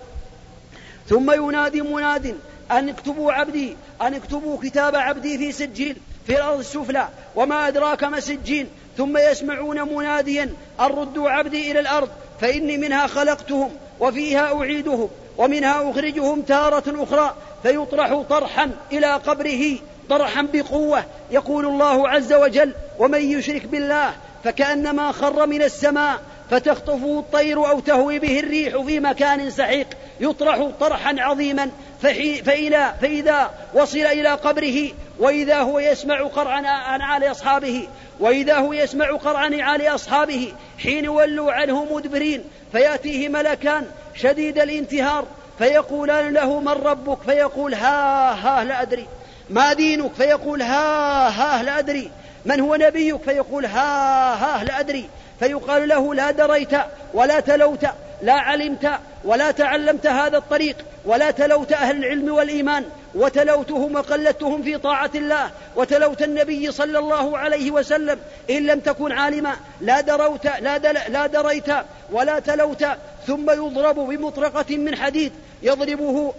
[1.08, 2.34] ثم ينادي مناد
[2.70, 5.96] أن اكتبوا عبدي أن اكتبوا كتاب عبدي في سجيل.
[6.26, 12.08] في الأرض السفلى وما أدراك ما سجين ثم يسمعون مناديا أن ردوا عبدي إلى الأرض
[12.40, 15.08] فإني منها خلقتهم وفيها أعيدهم
[15.38, 23.20] ومنها أخرجهم تارة أخرى فيطرح طرحا إلى قبره طرحا بقوة يقول الله عز وجل ومن
[23.30, 24.12] يشرك بالله
[24.44, 29.86] فكأنما خر من السماء فتخطفه الطير أو تهوي به الريح في مكان سحيق
[30.20, 31.70] يطرح طرحا عظيما
[32.02, 37.88] فإذا, فإذا وصل إلى قبره وإذا هو يسمع قرع نعال أصحابه
[38.20, 45.24] وإذا هو يسمع قرع نعال أصحابه حين ولوا عنه مدبرين فيأتيه ملكان شديد الانتهار
[45.58, 49.06] فيقولان له من ربك؟ فيقول ها ها لا أدري.
[49.50, 52.10] ما دينك؟ فيقول ها ها لا أدري.
[52.44, 55.08] من هو نبيك؟ فيقول ها ها لا أدري.
[55.44, 56.72] فيقال له لا دريت
[57.14, 57.86] ولا تلوت
[58.22, 58.90] لا علمت
[59.24, 66.22] ولا تعلمت هذا الطريق ولا تلوت أهل العلم والإيمان وتلوتهم وقلدتهم في طاعة الله وتلوت
[66.22, 68.18] النبي صلى الله عليه وسلم
[68.50, 71.68] إن لم تكن عالما لا دروت لا, دل لا دريت
[72.12, 72.86] ولا تلوت
[73.26, 76.34] ثم يضرب بمطرقة من حديد يضربه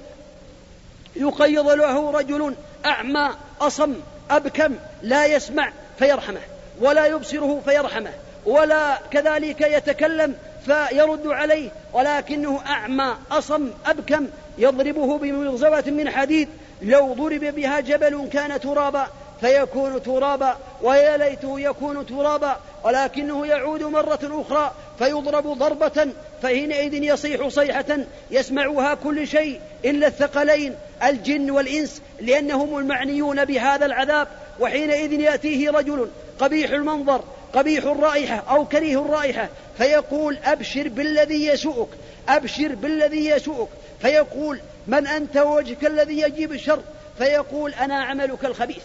[1.15, 3.29] يقيض له رجل أعمى
[3.61, 3.95] أصم
[4.31, 6.41] أبكم لا يسمع فيرحمه
[6.81, 8.11] ولا يبصره فيرحمه.
[8.45, 14.27] ولا كذلك يتكلم فيرد عليه ولكنه أعمى أصم أبكم
[14.57, 16.49] يضربه بمغزوة من حديد.
[16.81, 19.07] لو ضرب بها جبل كان ترابا
[19.41, 26.07] فيكون ترابا ويا ليته يكون ترابا ولكنه يعود مرة أخرى فيضرب ضربة
[26.41, 27.97] فحينئذ يصيح صيحة
[28.31, 34.27] يسمعها كل شيء إلا الثقلين الجن والإنس لأنهم المعنيون بهذا العذاب.
[34.59, 37.23] وحينئذ يأتيه رجل قبيح المنظر
[37.55, 41.89] قبيح الرائحة أو كريه الرائحة فيقول أبشر بالذي يسوءك
[42.29, 43.69] أبشر بالذي يسوءك.
[44.01, 46.81] فيقول من أنت ووجهك الذي يجيب الشر؟
[47.17, 48.83] فيقول أنا عملك الخبيث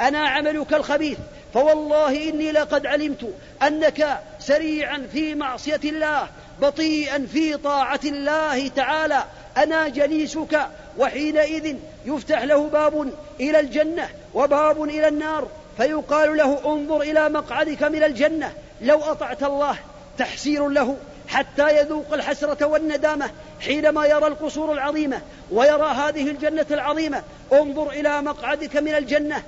[0.00, 1.18] أنا عملك الخبيث.
[1.54, 6.28] فوالله إني لقد علمت أنك سريعا في معصية الله
[6.60, 9.24] بطيئا في طاعة الله تعالى.
[9.56, 10.60] أنا جليسك
[10.98, 11.76] وحينئذ
[12.06, 15.48] يفتح له باب إلى الجنة وباب إلى النار.
[15.78, 19.76] فيقال له انظر إلى مقعدك من الجنة لو أطعت الله
[20.18, 20.96] تحسير له
[21.28, 27.22] حتى يذوق الحسرة والندامة حينما يرى القصور العظيمة ويرى هذه الجنة العظيمة.
[27.52, 29.42] انظر إلى مقعدك من الجنة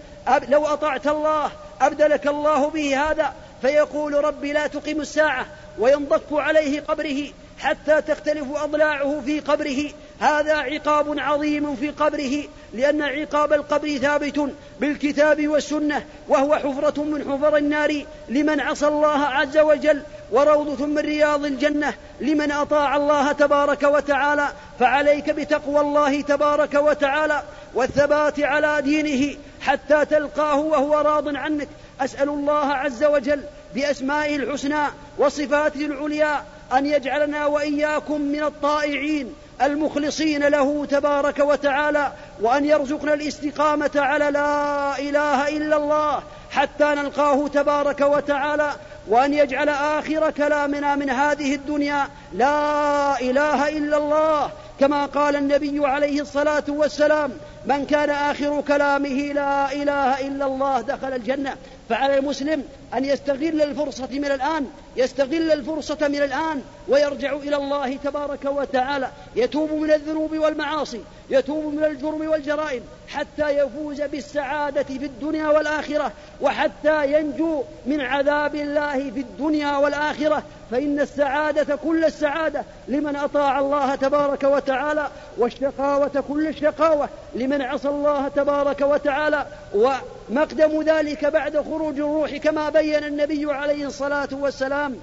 [0.49, 3.35] لو أطعت الله أبدلك الله به هذا.
[3.63, 5.47] فيقول ربي لا تقم الساعة
[5.79, 9.91] وينضك عليه قبره حتى تختلف أضلاعه في قبره.
[10.21, 17.57] هذا عقاب عظيم في قبره لأن عقاب القبر ثابت بالكتاب والسنة وهو حفرة من حفر
[17.57, 20.03] النار لمن عصى الله عز وجل
[20.33, 24.49] وروضة من رياض الجنة لمن أطاع الله تبارك وتعالى
[24.81, 27.43] فعليك بتقوى الله تبارك وتعالى
[27.75, 31.69] والثبات على دينه حتى تلقاه وهو راض عنك.
[32.01, 33.43] أسأل الله عز وجل
[33.75, 34.85] بأسمائه الحسنى
[35.19, 39.35] وصفاته العليا أن يجعلنا وإياكم من الطائعين.
[39.63, 48.01] المخلصين له تبارك وتعالى وأن يرزقنا الاستقامة على لا إله إلا الله حتى نلقاه تبارك
[48.01, 48.73] وتعالى
[49.09, 54.51] وأن يجعل آخر كلامنا من هذه الدنيا لا إله إلا الله.
[54.81, 57.33] كما قال النبي عليه الصلاة والسلام
[57.67, 61.57] من كان آخر كلامه لا إله إلا الله دخل الجنة
[61.89, 68.45] فعلى المسلم أن يستغل الفرصة من الآن يستغل الفرصة من الآن ويرجع إلى الله تبارك
[68.45, 69.11] وتعالى.
[69.37, 77.13] يتوب من الذنوب والمعاصي يتوب من الجرم والجرائم حتى يفوز بالسعادة في الدنيا والآخرة وحتى
[77.13, 80.43] ينجو من عذاب الله في الدنيا والآخرة.
[80.71, 88.29] فإن السعادة كل السعادة لمن أطاع الله تبارك وتعالى والشقاوة كل الشقاوة لمن عصى الله
[88.29, 94.97] تبارك وتعالى ومقدم ذلك بعد خروج الروح كما بين النبي عليه الصلاة والسلام.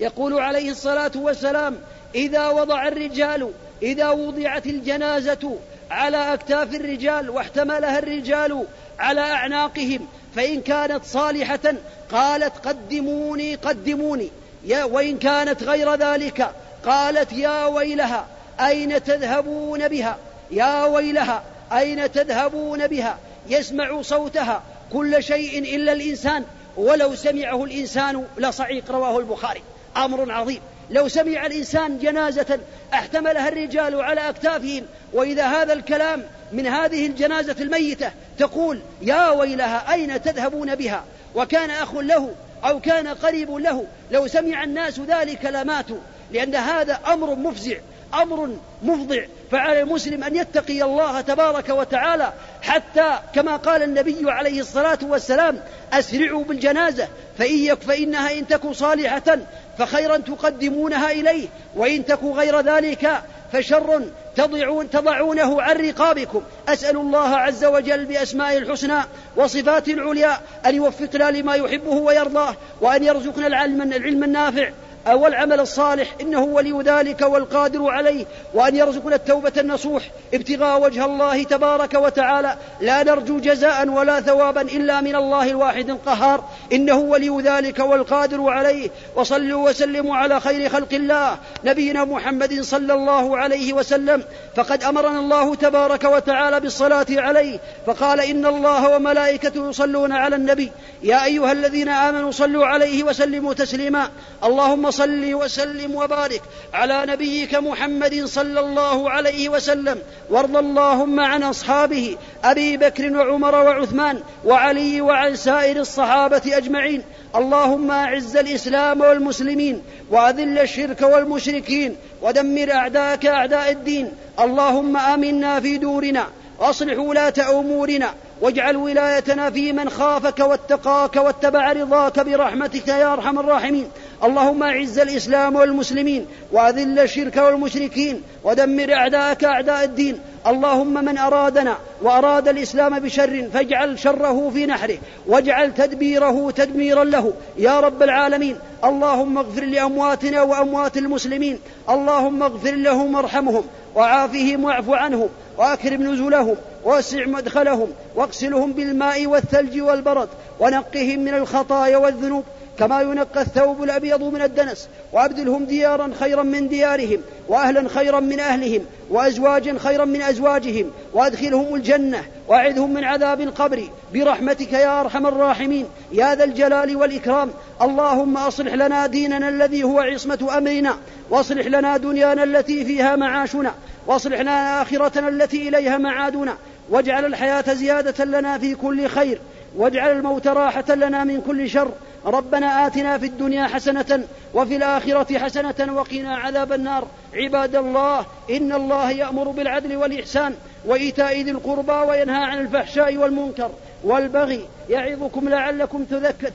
[0.00, 1.78] يقول عليه الصلاة والسلام
[2.14, 3.50] إذا وضع الرجال
[3.82, 5.56] إذا وضعت الجنازة
[5.90, 8.64] على أكتاف الرجال واحتملها الرجال
[8.98, 10.06] على أعناقهم
[10.36, 11.74] فإن كانت صالحة
[12.12, 14.30] قالت قدموني قدموني.
[14.64, 16.50] يا وإن كانت غير ذلك
[16.86, 18.26] قالت يا ويلها
[18.60, 20.16] أين تذهبون بها؟
[20.50, 26.44] يا ويلها أين تذهبون بها؟ يسمع صوتها كل شيء إلا الإنسان.
[26.76, 29.62] ولو سمعه الإنسان لصعيق رواه البخاري.
[29.96, 30.60] أمر عظيم.
[30.90, 32.58] لو سمع الإنسان جنازة
[32.94, 34.84] احتملها الرجال على أكتافهم.
[35.12, 41.94] وإذا هذا الكلام من هذه الجنازة الميتة تقول يا ويلها أين تذهبون بها؟ وكان أخ
[41.94, 42.30] له
[42.64, 43.86] أو كان قريب له.
[44.10, 45.98] لو سمع الناس ذلك لماتوا.
[46.32, 47.76] لأن هذا أمر مفزع.
[48.14, 54.98] أمر مفضع فعلى المسلم أن يتقي الله تبارك وتعالى حتى كما قال النبي عليه الصلاة
[55.02, 55.60] والسلام
[55.92, 59.38] أسرعوا بالجنازة فإن فإنها إن تك صالحة
[59.78, 64.02] فخيرا تقدمونها إليه وإن تك غير ذلك فشر
[64.36, 66.42] تضعون تضعونه عن رقابكم.
[66.68, 68.98] أسأل الله عز وجل بأسمائه الحسنى
[69.36, 74.70] وصفاته العليا أن يوفقنا لما يحبه ويرضاه وأن يرزقنا العلم النافع
[75.06, 80.02] والعمل الصالح إنه ولي ذلك والقادر عليه وأن يرزقنا التوبة النصوح
[80.34, 82.56] ابتغاء وجه الله تبارك وتعالى.
[82.80, 86.44] لا نرجو جزاء ولا ثوابا إلا من الله الواحد القهار.
[86.72, 88.90] إنه ولي ذلك والقادر عليه.
[89.16, 94.24] وصلوا وسلموا على خير خلق الله نبينا محمد صلى الله عليه وسلم.
[94.56, 97.58] فقد أمرنا الله تبارك وتعالى بالصلاة عليه.
[97.86, 100.72] فقال إن الله وملائكته يصلون على النبي.
[101.02, 104.10] يا أيها الذين آمنوا صلوا عليه وسلموا تسليما.
[104.44, 106.42] اللهم صل وسلم وبارك
[106.74, 109.98] على نبيك محمد صلى الله عليه وسلم
[110.30, 117.02] وارض اللهم عن أصحابه أبي بكر وعمر وعثمان وعلي وعن سائر الصحابة أجمعين.
[117.36, 124.12] اللهم أعز الإسلام والمسلمين وأذل الشرك والمشركين ودمر أعداءك أعداء الدين.
[124.40, 126.26] اللهم آمنا في دورنا
[126.60, 133.90] واصلح ولاة أمورنا واجعل ولايتنا في من خافك واتقاك واتبع رضاك برحمتك يا أرحم الراحمين.
[134.24, 142.48] اللهم اعز الاسلام والمسلمين واذل الشرك والمشركين ودمر اعداءك اعداء الدين اللهم من ارادنا واراد
[142.48, 149.64] الاسلام بشر فاجعل شره في نحره واجعل تدبيره تدميرا له يا رب العالمين اللهم اغفر
[149.64, 151.58] لامواتنا واموات المسلمين
[151.90, 155.28] اللهم اغفر لهم وارحمهم وعافهم واعف عنهم
[155.58, 160.28] واكرم نزلهم واسع مدخلهم واغسلهم بالماء والثلج والبرد
[160.60, 162.44] ونقهم من الخطايا والذنوب
[162.78, 168.82] كما ينقى الثوب الأبيض من الدنس وأبدلهم ديارا خيرا من ديارهم وأهلا خيرا من أهلهم
[169.10, 173.82] وأزواجا خيرا من أزواجهم وأدخلهم الجنة وأعذهم من عذاب القبر
[174.14, 177.50] برحمتك يا أرحم الراحمين يا ذا الجلال والإكرام.
[177.82, 180.96] اللهم أصلح لنا ديننا الذي هو عصمة أمرنا
[181.30, 183.74] واصلح لنا دنيانا التي فيها معاشنا
[184.06, 186.56] واصلح لنا آخرتنا التي إليها معادنا
[186.90, 189.38] واجعل الحياة زيادة لنا في كل خير
[189.76, 191.90] واجعل الموت راحة لنا من كل شر
[192.28, 197.06] ربنا آتنا في الدنيا حسنة وفي الآخرة حسنة وقنا عذاب النار.
[197.34, 200.54] عباد الله إن الله يأمر بالعدل والإحسان
[200.86, 203.70] وإيتاء ذي القربى وينهى عن الفحشاء والمنكر
[204.04, 206.04] والبغي يعظكم لعلكم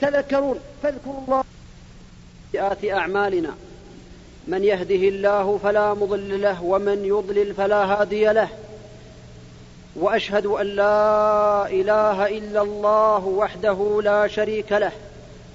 [0.02, 0.60] تذكرون.
[0.84, 1.44] فاذكروا الله
[2.52, 3.50] سيئات أعمالنا.
[4.48, 8.48] من يهده الله فلا مضل له ومن يضلل فلا هادي له.
[9.96, 14.92] وأشهد أن لا إله إلا الله وحده لا شريك له.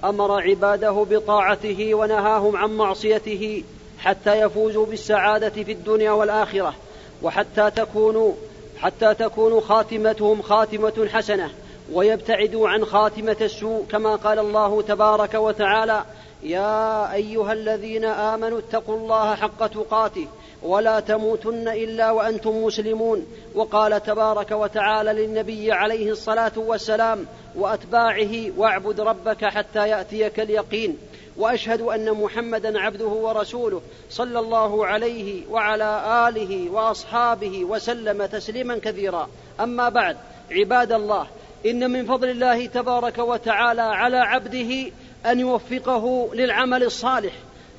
[0.05, 3.65] أمر عباده بطاعته ونهاهم عن معصيته
[3.99, 6.75] حتى يفوزوا بالسعادة في الدنيا والآخرة
[7.23, 8.33] وحتى تكونوا
[8.79, 11.51] حتى تكون خاتمتهم خاتمة حسنة
[11.93, 16.05] ويبتعدوا عن خاتمة السوء كما قال الله تبارك وتعالى
[16.43, 20.27] يا أيها الذين آمنوا اتقوا الله حق تقاته
[20.63, 23.27] ولا تموتن إلا وأنتم مسلمون.
[23.55, 30.99] وقال تبارك وتعالى للنبي عليه الصلاة والسلام وأتباعه واعبد ربك حتى يأتيك اليقين.
[31.37, 39.29] وأشهد أن محمدا عبده ورسوله صلى الله عليه وعلى آله وأصحابه وسلم تسليما كثيرا.
[39.61, 40.17] أما بعد
[40.51, 41.27] عباد الله
[41.67, 44.93] إن من فضل الله تبارك وتعالى على عبده
[45.27, 47.33] أن يوفقه للعمل الصالح.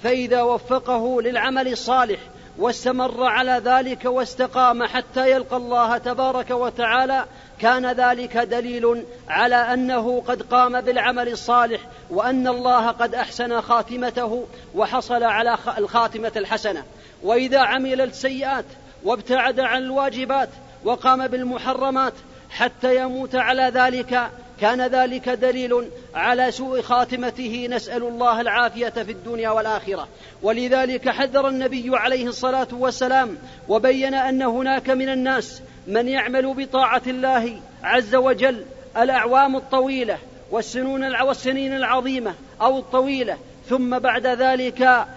[0.04, 2.20] فإذا وفقه للعمل الصالح
[2.60, 7.26] واستمر على ذلك واستقام حتى يلقى الله تبارك وتعالى
[7.60, 15.24] كان ذلك دليل على أنه قد قام بالعمل الصالح وأن الله قد أحسن خاتمته وحصل
[15.24, 16.84] على الخاتمة الحسنة.
[17.24, 18.66] وإذا عمل السيئات
[19.04, 20.50] وابتعد عن الواجبات
[20.84, 22.14] وقام بالمحرمات
[22.50, 24.30] حتى يموت على ذلك
[24.62, 30.08] كان ذلك دليل على سوء خاتمته نسأل الله العافية في الدنيا والآخرة.
[30.42, 33.38] ولذلك حذر النبي عليه الصلاة والسلام
[33.70, 38.66] وبين أن هناك من الناس من يعمل بطاعة الله عز وجل
[38.98, 40.18] الأعوام الطويلة
[40.52, 43.38] والسنون والسنين العظيمة أو الطويلة.
[43.70, 45.08] ثم بعد ذلك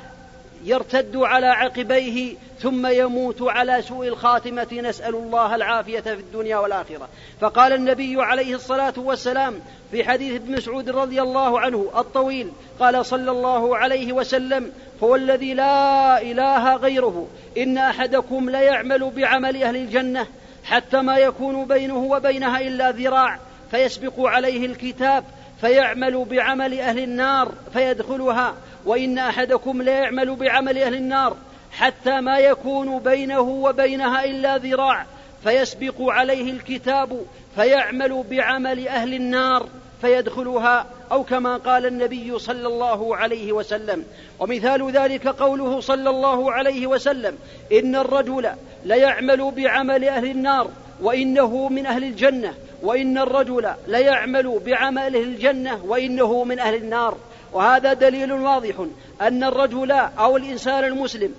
[0.64, 4.68] يرتد على عقبيه ثم يموت على سوء الخاتمة.
[4.72, 7.08] نسأل الله العافية في الدنيا والآخرة.
[7.40, 9.54] فقال النبي عليه الصلاة والسلام
[9.90, 14.72] في حديث ابن مسعود رضي الله عنه الطويل قال صلى الله عليه وسلم
[15.02, 17.28] هو الذي لا إله غيره.
[17.58, 20.26] إن أحدكم ليعمل بعمل أهل الجنة
[20.64, 23.38] حتى ما يكون بينه وبينها إلا ذراع
[23.70, 25.24] فيسبق عليه الكتاب
[25.60, 28.54] فيعمل بعمل أهل النار فيدخلها
[28.86, 31.36] وإن أحدكم ليعمل بعمل أهل النار
[31.72, 35.06] حتى ما يكون بينه وبينها إلا ذراع
[35.44, 39.68] فيسبق عليه الكتاب فيعمل بعمل أهل النار
[40.00, 44.04] فيدخلها أو كما قال النبي صلى الله عليه وسلم.
[44.38, 47.38] ومثال ذلك قوله صلى الله عليه وسلم
[47.72, 48.50] إن الرجل
[48.84, 56.44] ليعمل بعمل أهل النار وإنه من أهل الجنة وإن الرجل ليعمل بعمل أهل الجنة وإنه
[56.44, 57.16] من أهل النار.
[57.52, 58.74] وهذا دليل واضح
[59.20, 61.34] أن الرجل أو الإنسان المسلم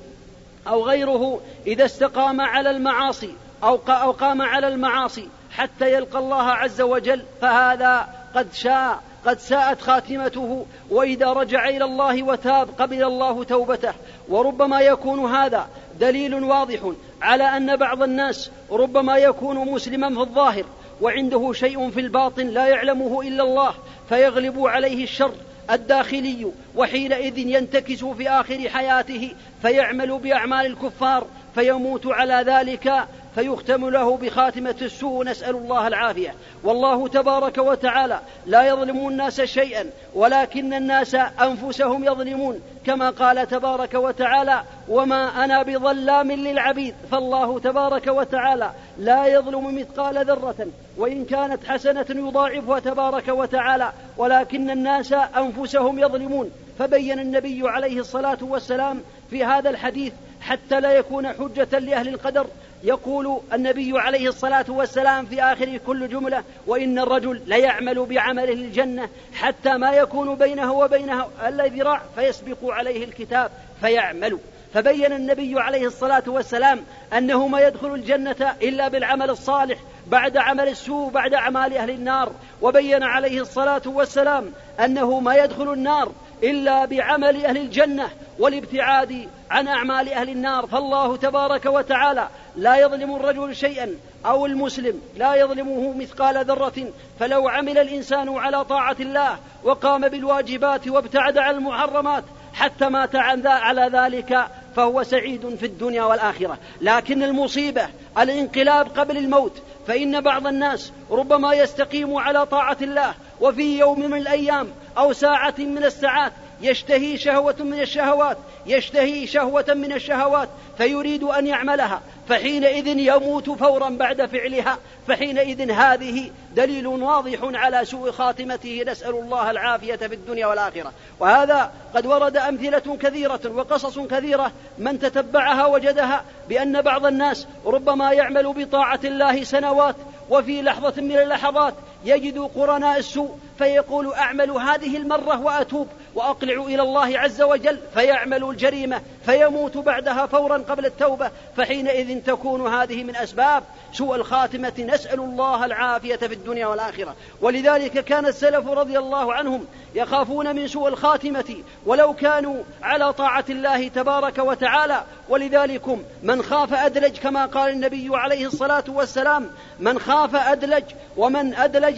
[0.68, 6.82] أو غيره إذا استقام على المعاصي أو أو قام على المعاصي حتى يلقى الله عز
[6.82, 13.94] وجل فهذا قد شاء قد ساءت خاتمته وإذا رجع إلى الله وتاب قبل الله توبته.
[14.30, 15.68] وربما يكون هذا
[16.00, 16.80] دليل واضح
[17.22, 20.64] على أن بعض الناس ربما يكون مسلما في الظاهر
[21.02, 23.74] وعنده شيء في الباطن لا يعلمه إلا الله
[24.10, 25.34] فيغلب عليه الشر
[25.72, 32.94] الداخلي وحينئذ ينتكس في آخر حياته فيعمل بأعمال الكفار فيموت على ذلك
[33.36, 36.36] فيختم له بخاتمة السوء نسأل الله العافية.
[36.64, 42.62] والله تبارك وتعالى لا يظلم الناس شيئا ولكن الناس أنفسهم يظلمون.
[42.86, 50.68] كما قال تبارك وتعالى وما أنا بظلام للعبيد فالله تبارك وتعالى لا يظلم مثقال ذرة
[50.98, 53.92] وإن كانت حسنة يضاعفها تبارك وتعالى.
[54.18, 56.52] ولكن الناس أنفسهم يظلمون.
[56.80, 62.48] فبين النبي عليه الصلاة والسلام في هذا الحديث حتى لا يكون حجة لأهل القدر.
[62.84, 69.78] يقول النبي عليه الصلاة والسلام في آخر كل جملة وإن الرجل ليعمل بعمله الجنة حتى
[69.78, 73.52] ما يكون بينه وبينها إلا ذراع فيسبق عليه الكتاب
[73.82, 74.40] فيعمل.
[74.74, 76.84] فبين النبي عليه الصلاة والسلام
[77.18, 82.32] أنه ما يدخل الجنة إلا بالعمل الصالح بعد عمل السوء بعد أعمال أهل النار.
[82.62, 86.12] وبين عليه الصلاة والسلام أنه ما يدخل النار
[86.44, 88.10] إلا بعمل أهل الجنة
[88.40, 90.68] والابتعاد عن أعمال أهل النار.
[90.68, 96.88] فالله تبارك وتعالى لا يظلم الرجل شيئا أو المسلم لا يظلمه مثقال ذرة.
[97.20, 102.24] فلو عمل الإنسان على طاعة الله وقام بالواجبات وابتعد عن المحرمات
[102.54, 106.58] حتى مات عن على ذلك فهو سعيد في الدنيا والآخرة.
[106.82, 113.14] لكن المصيبة الانقلاب قبل الموت فإن بعض الناس ربما يستقيم على طاعة الله.
[113.42, 114.68] وفي يوم من الأيام
[114.98, 116.32] أو ساعة من الساعات.
[116.62, 118.38] يشتهي شهوة من الشهوات.
[118.66, 120.50] يشتهي شهوة من الشهوات.
[120.78, 122.02] فيريد أن يعملها.
[122.30, 124.78] فحينئذ يموت فورا بعد فعلها.
[125.08, 128.84] فحينئذ هذه دليل واضح على سوء خاتمته.
[128.88, 130.92] نسأل الله العافية في الدنيا والآخرة.
[131.20, 138.54] وهذا قد ورد أمثلة كثيرة وقصص كثيرة من تتبعها وجدها بأن بعض الناس ربما يعمل
[138.54, 139.96] بطاعة الله سنوات
[140.30, 141.74] وفي لحظة من اللحظات
[142.06, 149.02] يجد قرناء السوء فيقول أعمل هذه المرة وأتوب وأقلع إلى الله عز وجل فيعمل الجريمة
[149.26, 154.74] فيموت بعدها فورا قبل التوبة فحينئذ تكون هذه من أسباب سوء الخاتمة.
[154.80, 157.16] نسأل الله العافية في الدنيا والآخرة.
[157.42, 163.88] ولذلك كان السلف رضي الله عنهم يخافون من سوء الخاتمة ولو كانوا على طاعة الله
[163.88, 165.04] تبارك وتعالى.
[165.30, 165.88] ولذلك
[166.24, 169.50] من خاف أدلج كما قال النبي عليه الصلاة والسلام.
[169.80, 170.84] من خاف أدلج
[171.18, 171.93] ومن أدلج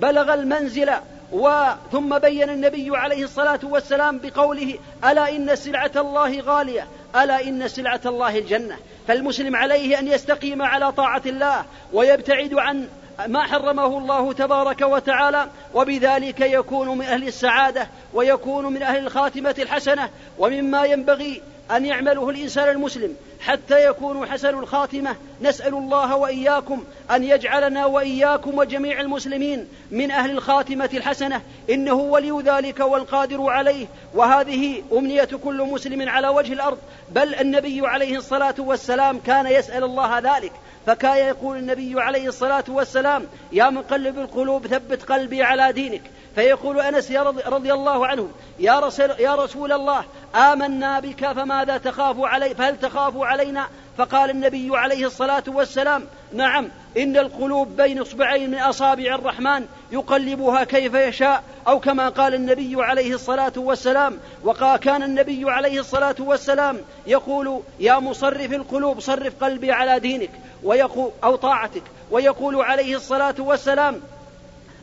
[0.00, 0.90] بلغ المنزل
[1.32, 6.86] وثم بين النبي عليه الصلاة والسلام بقوله ألا إن سلعة الله غالية
[7.16, 8.76] ألا إن سلعة الله الجنة.
[9.08, 12.88] فالمسلم عليه أن يستقيم على طاعة الله ويبتعد عن
[13.26, 20.10] ما حرمه الله تبارك وتعالى وبذلك يكون من أهل السعادة ويكون من أهل الخاتمة الحسنة
[20.38, 25.16] ومما ينبغي أن يعمله الإنسان المسلم حتى يكونوا حسن الخاتمة.
[25.40, 31.42] نسأل الله وإياكم أن يجعلنا وإياكم وجميع المسلمين من أهل الخاتمة الحسنة.
[31.70, 33.86] إنه ولي ذلك والقادر عليه.
[34.14, 36.78] وهذه أمنية كل مسلم على وجه الأرض.
[37.12, 40.52] بل النبي عليه الصلاة والسلام كان يسأل الله ذلك.
[40.86, 46.02] فكان يقول النبي عليه الصلاة والسلام يا مقلب القلوب ثبت قلبي على دينك.
[46.34, 47.12] فيقول أنس
[47.46, 48.28] رضي الله عنه
[48.58, 53.66] يا رسول, يا رسول الله آمنا بك فماذا تخاف علي فهل تخاف علينا؟
[53.98, 60.94] فقال النبي عليه الصلاة والسلام نعم إن القلوب بين إصبعين من أصابع الرحمن يقلبها كيف
[60.94, 61.42] يشاء.
[61.68, 67.98] أو كما قال النبي عليه الصلاة والسلام وقال كان النبي عليه الصلاة والسلام يقول يا
[67.98, 70.30] مصرف القلوب صرف قلبي على دينك
[70.66, 71.82] ويقول أو طاعتك.
[72.10, 74.00] ويقول عليه الصلاة والسلام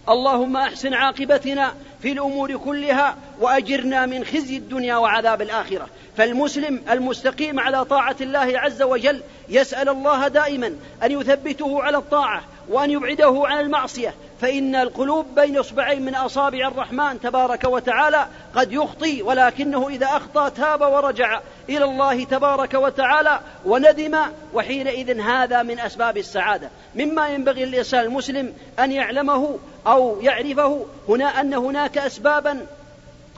[0.10, 5.88] اللهم أحسن عاقبتنا في الأمور كلها وأجرنا من خزي الدنيا وعذاب الآخرة.
[6.18, 12.92] فالمسلم المستقيم على طاعة الله عز وجل يسأل الله دائما أن يثبته على الطاعة وأن
[12.92, 14.14] يبعده عن المعصية.
[14.42, 20.82] فإن القلوب بين إصبعين من أصابع الرحمن تبارك وتعالى قد يخطي ولكنه إذا أخطأ تاب
[20.82, 21.40] ورجع.
[21.70, 24.18] إلى الله تبارك وتعالى وندم
[24.54, 26.70] وحينئذ هذا من أسباب السعادة.
[26.96, 32.66] مما ينبغي للإنسان المسلم أن يعلمه أو يعرفه هنا أن هناك أسبابا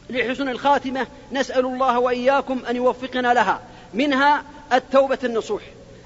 [0.10, 3.60] لحسن الخاتمة نسأل الله وإياكم أن يوفقنا لها.
[3.94, 5.62] منها التوبة النصوح.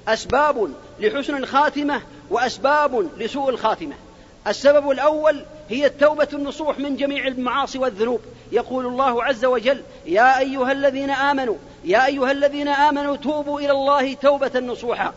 [0.08, 3.94] أسباب لحسن الخاتمة وأسباب لسوء الخاتمة.
[4.46, 8.20] السبب الأول هي التوبة النصوح من جميع المعاصي والذنوب.
[8.52, 14.14] يقول الله عز وجل يا أيها الذين آمنوا يا أيها الذين آمنوا توبوا إلى الله
[14.14, 15.12] توبة نصوحا.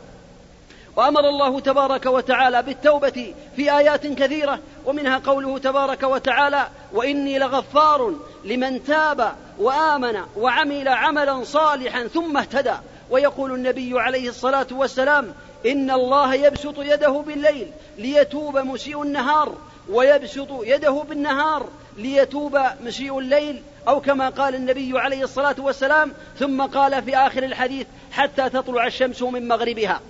[0.96, 8.84] وأمر الله تبارك وتعالى بالتوبة في آيات كثيرة ومنها قوله تبارك وتعالى وإني لغفار لمن
[8.84, 12.76] تاب وآمن وعمل عملا صالحا ثم اهتدى.
[13.10, 15.34] ويقول النبي عليه الصلاة والسلام
[15.66, 19.56] إن الله يبسط يده بالليل ليتوب مسيء النهار
[19.90, 27.04] ويبسط يده بالنهار ليتوب مسيء الليل أو كما قال النبي عليه الصلاة والسلام ثم قال
[27.04, 30.02] في آخر الحديث حتى تطلع الشمس من مغربها.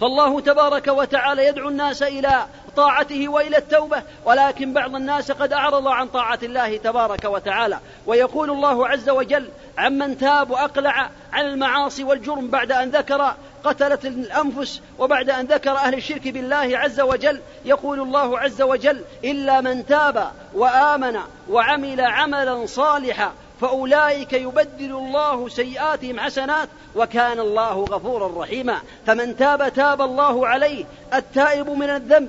[0.00, 6.08] فالله تبارك وتعالى يدعو الناس إلى طاعته وإلى التوبة ولكن بعض الناس قد أعرض عن
[6.08, 7.78] طاعة الله تبارك وتعالى.
[8.06, 13.34] ويقول الله عز وجل عمن تاب وأقلع عن المعاصي والجرم بعد أن ذكر
[13.64, 19.60] قتلة الأنفس وبعد أن ذكر أهل الشرك بالله عز وجل يقول الله عز وجل إلا
[19.60, 21.18] من تاب وآمن
[21.50, 28.78] وعمل عملا صالحا فأولئك يبدل الله سيئاتهم حسنات وكان الله غفورا رحيما.
[29.06, 30.84] فمن تاب تاب الله عليه.
[31.14, 32.28] التائب من الذنب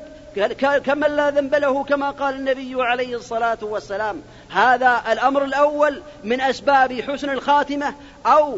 [0.85, 4.21] كمن لا ذنب له كما قال النبي عليه الصلاة والسلام.
[4.49, 7.93] هذا الأمر الأول من أسباب حسن الخاتمة
[8.25, 8.57] أو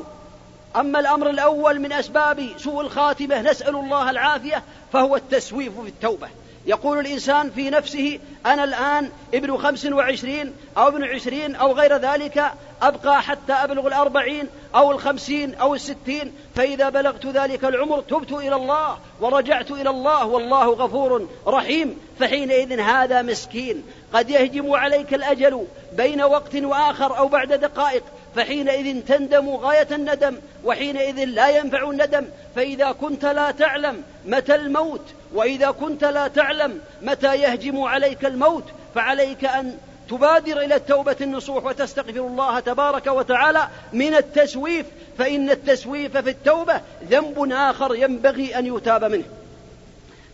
[0.76, 4.64] أما الأمر الأول من أسباب سوء الخاتمة نسأل الله العافية
[4.94, 6.28] فهو التسويف في التوبة.
[6.68, 12.52] يقول الإنسان في نفسه أنا الآن ابن خمس وعشرين أو ابن عشرين أو غير ذلك
[12.82, 18.98] أبقى حتى أبلغ الأربعين أو الخمسين أو الستين فإذا بلغت ذلك العمر تبت إلى الله
[19.22, 21.98] ورجعت إلى الله والله غفور رحيم.
[22.20, 23.84] فحينئذ هذا مسكين.
[24.14, 28.04] قد يهجم عليك الأجل بين وقت وآخر أو بعد دقائق
[28.36, 32.26] فحينئذ تندم غاية الندم وحينئذ لا ينفع الندم.
[32.56, 35.02] فإذا كنت لا تعلم متى الموت
[35.34, 38.64] وإذا كنت لا تعلم متى يهجم عليك الموت
[38.96, 39.78] فعليك أن
[40.10, 44.86] تبادر إلى التوبة النصوح وتستغفر الله تبارك وتعالى من التسويف.
[45.18, 49.26] فإن التسويف في التوبة ذنب آخر ينبغي أن يتاب منه.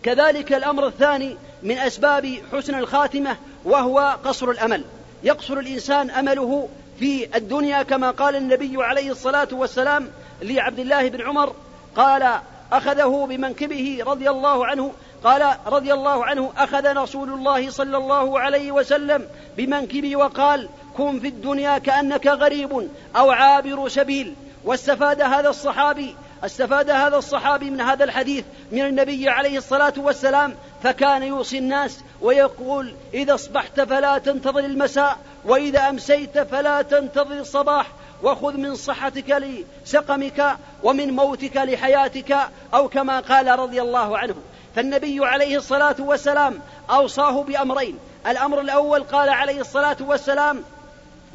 [0.03, 4.83] كذلك الأمر الثاني من أسباب حسن الخاتمة وهو قصر الأمل.
[5.23, 6.69] يقصر الإنسان أمله
[7.01, 10.09] في الدنيا كما قال النبي عليه الصلاة والسلام
[10.41, 11.55] لعبد الله بن عمر
[11.95, 12.39] قال
[12.71, 14.91] أخذه بمنكبه رضي الله عنه
[15.23, 19.27] قال رضي الله عنه أخذ رسول الله صلى الله عليه وسلم
[19.57, 24.35] بمنكبي وقال كن في الدنيا كأنك غريب أو عابر سبيل.
[24.65, 31.23] واستفاد هذا الصحابي استفاد هذا الصحابي من هذا الحديث من النبي عليه الصلاة والسلام فكان
[31.23, 37.87] يوصي الناس ويقول إذا أصبحت فلا تنتظر المساء وإذا أمسيت فلا تنتظر الصباح
[38.23, 39.43] وخذ من صحتك
[39.83, 42.37] لسقمك ومن موتك لحياتك
[42.73, 44.35] أو كما قال رضي الله عنه.
[44.75, 47.97] فالنبي عليه الصلاة والسلام أوصاه بأمرين.
[48.27, 50.63] الأمر الأول قال عليه الصلاة والسلام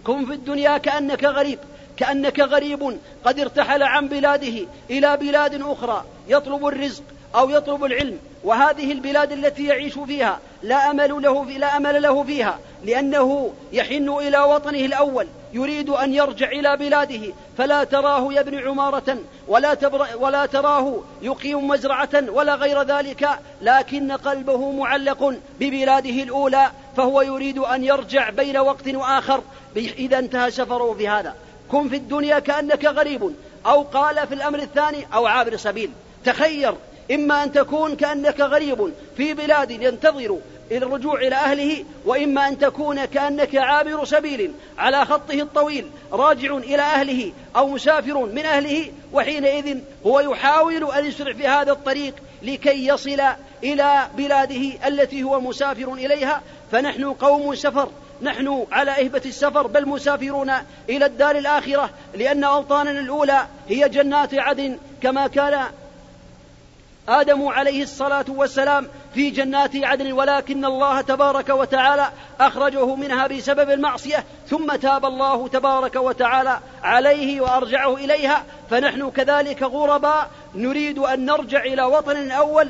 [0.04, 1.58] كن في الدنيا كأنك غريب
[1.96, 7.02] كأنك غريب قد ارتحل عن بلاده إلى بلاد أخرى يطلب الرزق
[7.36, 12.24] أو يطلب العلم وهذه البلاد التي يعيش فيها لا أمل له في لا أمل له
[12.24, 19.18] فيها لأنه يحن إلى وطنه الأول يريد أن يرجع إلى بلاده فلا تراه يبني عمارة
[19.48, 19.76] ولا,
[20.16, 23.28] ولا تراه يقيم مزرعة ولا غير ذلك
[23.62, 29.42] لكن قلبه معلق ببلاده الأولى فهو يريد أن يرجع بين وقت وآخر.
[29.76, 31.34] إذا انتهى سفره في هذا.
[31.70, 33.34] كن في الدنيا كأنك غريب
[33.66, 35.90] أو قال في الأمر الثاني أو عابر سبيل.
[36.24, 36.74] تخير
[37.10, 40.38] إما أن تكون كأنك غريب في بلاد ينتظر
[40.72, 47.32] الرجوع إلى أهله وإما أن تكون كأنك عابر سبيل على خطه الطويل راجع إلى أهله
[47.56, 53.22] أو مسافر من أهله وحينئذ هو يحاول أن يسرع في هذا الطريق لكي يصل
[53.64, 56.42] إلى بلاده التي هو مسافر إليها.
[56.72, 57.88] فنحن قوم سفر
[58.22, 60.52] نحن على إهبة السفر بل مسافرون
[60.88, 65.64] إلى الدار الآخرة لأن أوطاننا الأولى هي جنات عدن كما كان
[67.08, 74.24] آدم عليه الصلاة والسلام في جنات عدن ولكن الله تبارك وتعالى أخرجه منها بسبب المعصية
[74.48, 81.82] ثم تاب الله تبارك وتعالى عليه وأرجعه إليها فنحن كذلك غرباء نريد أن نرجع إلى
[81.82, 82.68] وطن أول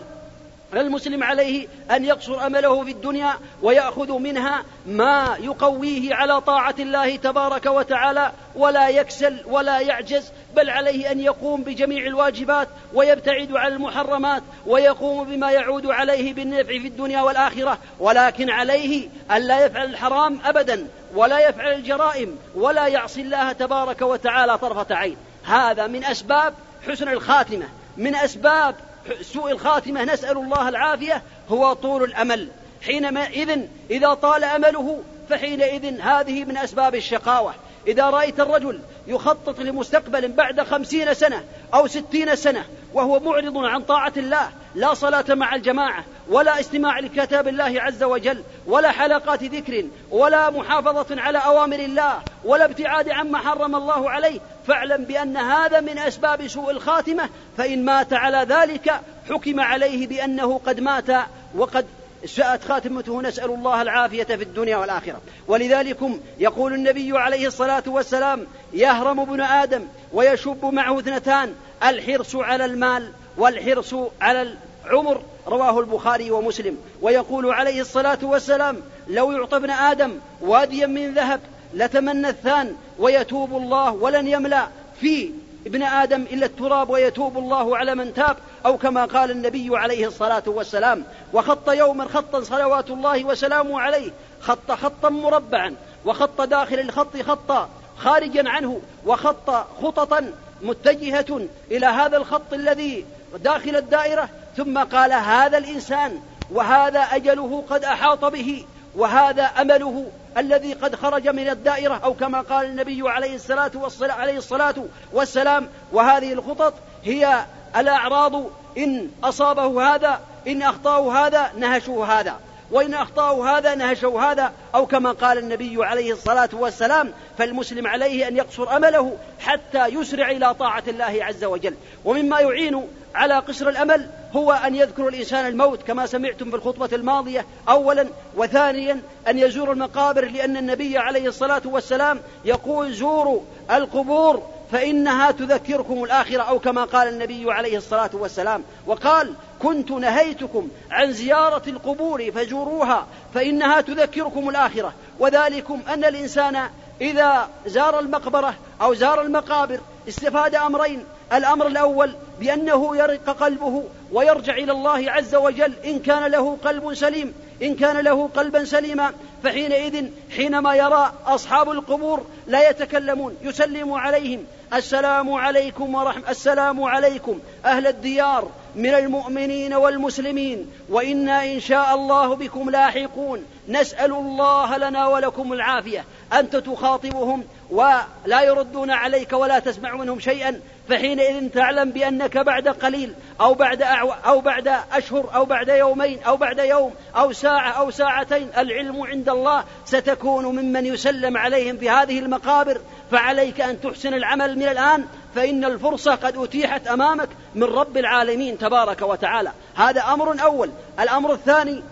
[0.75, 7.67] المسلم عليه أن يقصر أمله في الدنيا ويأخذ منها ما يقويه على طاعة الله تبارك
[7.67, 15.25] وتعالى ولا يكسل ولا يعجز بل عليه أن يقوم بجميع الواجبات ويبتعد عن المحرمات ويقوم
[15.25, 17.79] بما يعود عليه بالنفع في الدنيا والآخرة.
[18.01, 24.59] ولكن عليه أن لا يفعل الحرام أبدا ولا يفعل الجرائم ولا يعصي الله تبارك وتعالى
[24.59, 25.17] طرفة عين.
[25.45, 26.55] هذا من أسباب
[26.89, 28.75] حسن الخاتمة من أسباب
[29.23, 32.49] سوء الخاتمة نسأل الله العافية هو طول الأمل.
[32.83, 37.55] حينما إذن إذا طال أمله فحينئذ هذه من أسباب الشقاوة.
[37.87, 41.45] إذا رأيت الرجل يخطط لمستقبل بعد خمسين سنة
[41.75, 47.49] أو ستين سنة وهو معرض عن طاعة الله لا صلاة مع الجماعة ولا استماع لكتاب
[47.49, 53.77] الله عز وجل ولا حلقات ذكر ولا محافظة على أوامر الله ولا ابتعاد عما حرم
[53.77, 59.01] الله عليه فاعلم بأن هذا من أسباب سوء الخاتمة فإن مات على ذلك
[59.31, 61.07] حكم عليه بأنه قد مات
[61.55, 61.87] وقد
[62.25, 65.21] ساءت خاتمته نسأل الله العافية في الدنيا والآخرة.
[65.49, 65.99] ولذلك
[66.39, 73.95] يقول النبي عليه الصلاة والسلام يهرم ابن آدم ويشب معه اثنتان الحرص على المال والحرص
[74.21, 74.57] على
[74.87, 76.77] العمر رواه البخاري ومسلم.
[77.03, 78.77] ويقول عليه الصلاة والسلام
[79.09, 81.41] لو يعطى ابن آدم واديا من ذهب
[81.77, 84.69] لتمنى الثان ويتوب الله ولن يملأ
[85.01, 85.31] في
[85.67, 90.43] ابن آدم إلا التراب ويتوب الله على من تاب أو كما قال النبي عليه الصلاة
[90.47, 94.11] والسلام وخط يوما خطا صلوات الله وسلامه عليه
[94.41, 95.75] خط خطا مربعا
[96.05, 97.69] وخط داخل الخط خطا
[97.99, 99.51] خارجا عنه وخط
[99.83, 103.05] خططا متجهة إلى هذا الخط الذي
[103.39, 106.21] داخل الدائرة ثم قال هذا الإنسان
[106.51, 108.65] وهذا أجله قد أحاط به.
[108.97, 110.07] وهذا أمله
[110.39, 114.75] الذي قد خرج من الدائرة أو كما قال النبي عليه الصلاة والسلام, عليه الصلاة
[115.13, 115.69] والسلام.
[115.93, 116.75] وهذه الخطط
[117.05, 117.45] هي
[117.77, 118.35] الأعراض.
[118.79, 122.37] إن أصابه هذا إن أخطأه هذا نهشوا هذا.
[122.71, 124.53] وإن أخطأوا هذا نهشوا هذا.
[124.75, 130.55] أو كما قال النبي عليه الصلاة والسلام فالمسلم عليه أن يقصر أمله حتى يسرع إلى
[130.55, 131.75] طاعة الله عز وجل.
[132.05, 137.47] ومما يعين على قصر الأمل هو أن يذكر الإنسان الموت كما سمعتم في الخطبة الماضية
[137.69, 138.07] أولا
[138.37, 146.43] وثانيا أن يزور المقابر لأن النبي عليه الصلاة والسلام يقول زوروا القبور فإنها تذكركم الآخرة.
[146.43, 153.81] أو كما قال النبي عليه الصلاة والسلام وقال كنت نهيتكم عن زيارة القبور فزوروها فإنها
[153.81, 154.93] تذكركم الآخرة.
[155.19, 156.69] وذلكم أن الإنسان
[157.01, 164.73] إذا زار المقبرة أو زار المقابر استفاد أمرين الأمر الأول بأنه يرق قلبه ويرجع إلى
[164.73, 165.73] الله عز وجل.
[165.85, 169.13] إن كان له قلب سليم إن كان له قلبا سليما
[169.43, 170.07] فحينئذ
[170.37, 174.45] حينما يرى أصحاب القبور لا يتكلمون يسلم عليهم.
[174.75, 180.71] السلام عليكم ورحمة السلام عليكم أهل الديار من المؤمنين والمسلمين.
[180.89, 183.45] وإنا إن شاء الله بكم لاحقون.
[183.69, 186.05] نسأل الله لنا ولكم العافية.
[186.33, 190.61] أنت تخاطبهم ولا يردون عليك ولا تسمع منهم شيئا.
[190.89, 196.37] فحينئذ تعلم بأنك بعد قليل أو بعد أعو أو بعد أشهر أو بعد يومين أو
[196.37, 202.19] بعد يوم أو ساعة أو ساعتين العلم عند الله ستكون ممن يسلم عليهم في هذه
[202.19, 202.81] المقابر.
[203.11, 209.03] فعليك أن تحسن العمل من الآن فإن الفرصة قد أتيحت أمامك من رب العالمين تبارك
[209.03, 209.53] وتعالى.
[209.75, 210.71] هذا أمر أول.
[211.01, 211.83] الأمر الثاني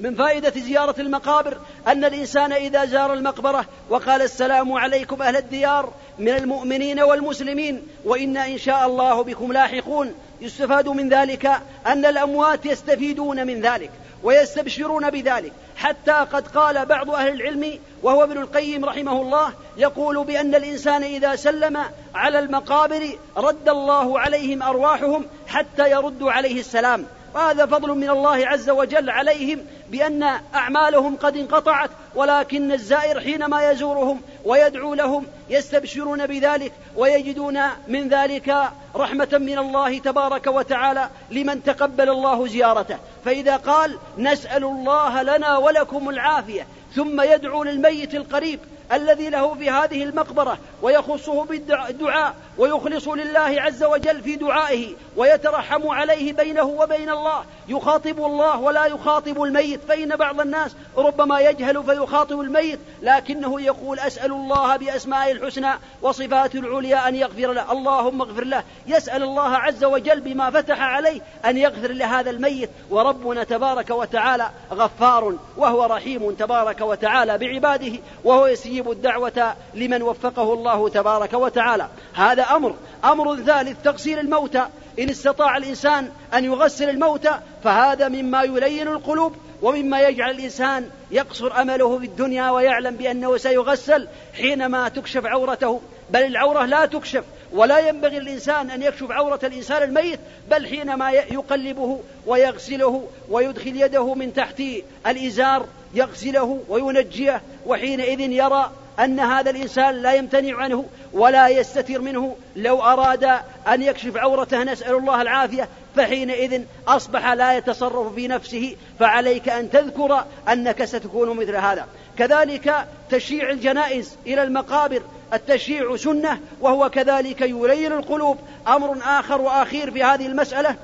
[0.00, 6.28] من فائدة زيارة المقابر أن الإنسان إذا زار المقبرة وقال السلام عليكم أهل الديار من
[6.28, 11.46] المؤمنين والمسلمين وإنا إن شاء الله بكم لاحقون يستفاد من ذلك
[11.86, 13.90] أن الأموات يستفيدون من ذلك
[14.22, 15.52] ويستبشرون بذلك.
[15.76, 21.36] حتى قد قال بعض أهل العلم وهو ابن القيم رحمه الله يقول بأن الإنسان إذا
[21.36, 21.78] سلم
[22.14, 27.06] على المقابر رد الله عليهم أرواحهم حتى يردوا عليه السلام.
[27.34, 30.22] وهذا فضل من الله عز وجل عليهم بأن
[30.54, 38.54] أعمالهم قد انقطعت ولكن الزائر حينما يزورهم ويدعو لهم يستبشرون بذلك ويجدون من ذلك
[38.96, 42.96] رحمة من الله تبارك وتعالى لمن تقبل الله زيارته.
[43.24, 48.60] فإذا قال نسأل الله لنا ولكم العافية ثم يدعو للميت القريب
[48.92, 56.32] الذي له في هذه المقبرة ويخصه بالدعاء ويخلص لله عز وجل في دعائه ويترحم عليه
[56.32, 57.44] بينه وبين الله.
[57.68, 59.80] يخاطب الله ولا يخاطب الميت.
[59.88, 65.72] فإن بعض الناس ربما يجهل فيخاطب الميت لكنه يقول أسأل الله بأسماء الحسنى
[66.02, 67.72] وصفات العليا أن يغفر له.
[67.72, 68.62] اللهم اغفر له.
[68.86, 72.70] يسأل الله عز وجل بما فتح عليه أن يغفر لهذا الميت.
[72.90, 77.92] وربنا تبارك وتعالى غفار وهو رحيم تبارك وتعالى بعباده
[78.24, 78.46] وهو
[78.80, 81.88] يستجيب الدعوة لمن وفقه الله تبارك وتعالى.
[82.14, 82.74] هذا أمر.
[83.04, 84.66] أمر ثالث تغسيل الموتى
[84.98, 91.98] إن استطاع الإنسان أن يغسل الموتى فهذا مما يلين القلوب ومما يجعل الإنسان يقصر أمله
[91.98, 95.80] في الدنيا ويعلم بأنه سيغسل حينما تكشف عورته.
[96.10, 100.20] بل العورة لا تكشف ولا ينبغي الإنسان أن يكشف عورة الإنسان الميت
[100.50, 104.62] بل حينما يقلبه ويغسله ويدخل يده من تحت
[105.06, 108.70] الإزار يغسله وينجيه وحينئذ يرى
[109.00, 112.36] أن هذا الإنسان لا يمتنع عنه ولا يستتر منه.
[112.56, 113.24] لو أراد
[113.68, 115.68] أن يكشف عورته نسأل الله العافية.
[115.96, 118.76] فحينئذ أصبح لا يتصرف في نفسه.
[118.98, 121.86] فعليك أن تذكر أنك ستكون مثل هذا.
[122.18, 125.02] كذلك تشييع الجنائز إلى المقابر.
[125.32, 128.38] التشييع سنة وهو كذلك يلين القلوب.
[128.68, 130.76] أمر آخر وأخير في هذه المسألة.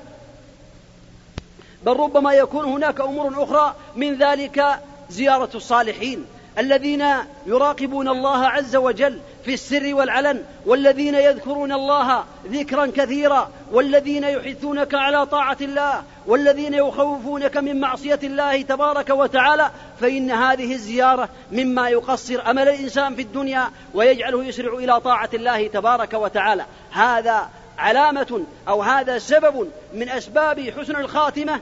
[1.85, 4.79] بل ربما يكون هناك أمور أخرى من ذلك
[5.09, 6.25] زيارة الصالحين
[6.57, 7.05] الذين
[7.45, 15.25] يراقبون الله عز وجل في السر والعلن والذين يذكرون الله ذكرا كثيرا والذين يحثونك على
[15.25, 19.71] طاعة الله والذين يخوفونك من معصية الله تبارك وتعالى.
[20.01, 26.13] فإن هذه الزيارة مما يقصر أمل الإنسان في الدنيا ويجعله يسرع إلى طاعة الله تبارك
[26.13, 26.65] وتعالى.
[26.91, 31.59] هذا علامة أو هذا سبب من أسباب حسن الخاتمة.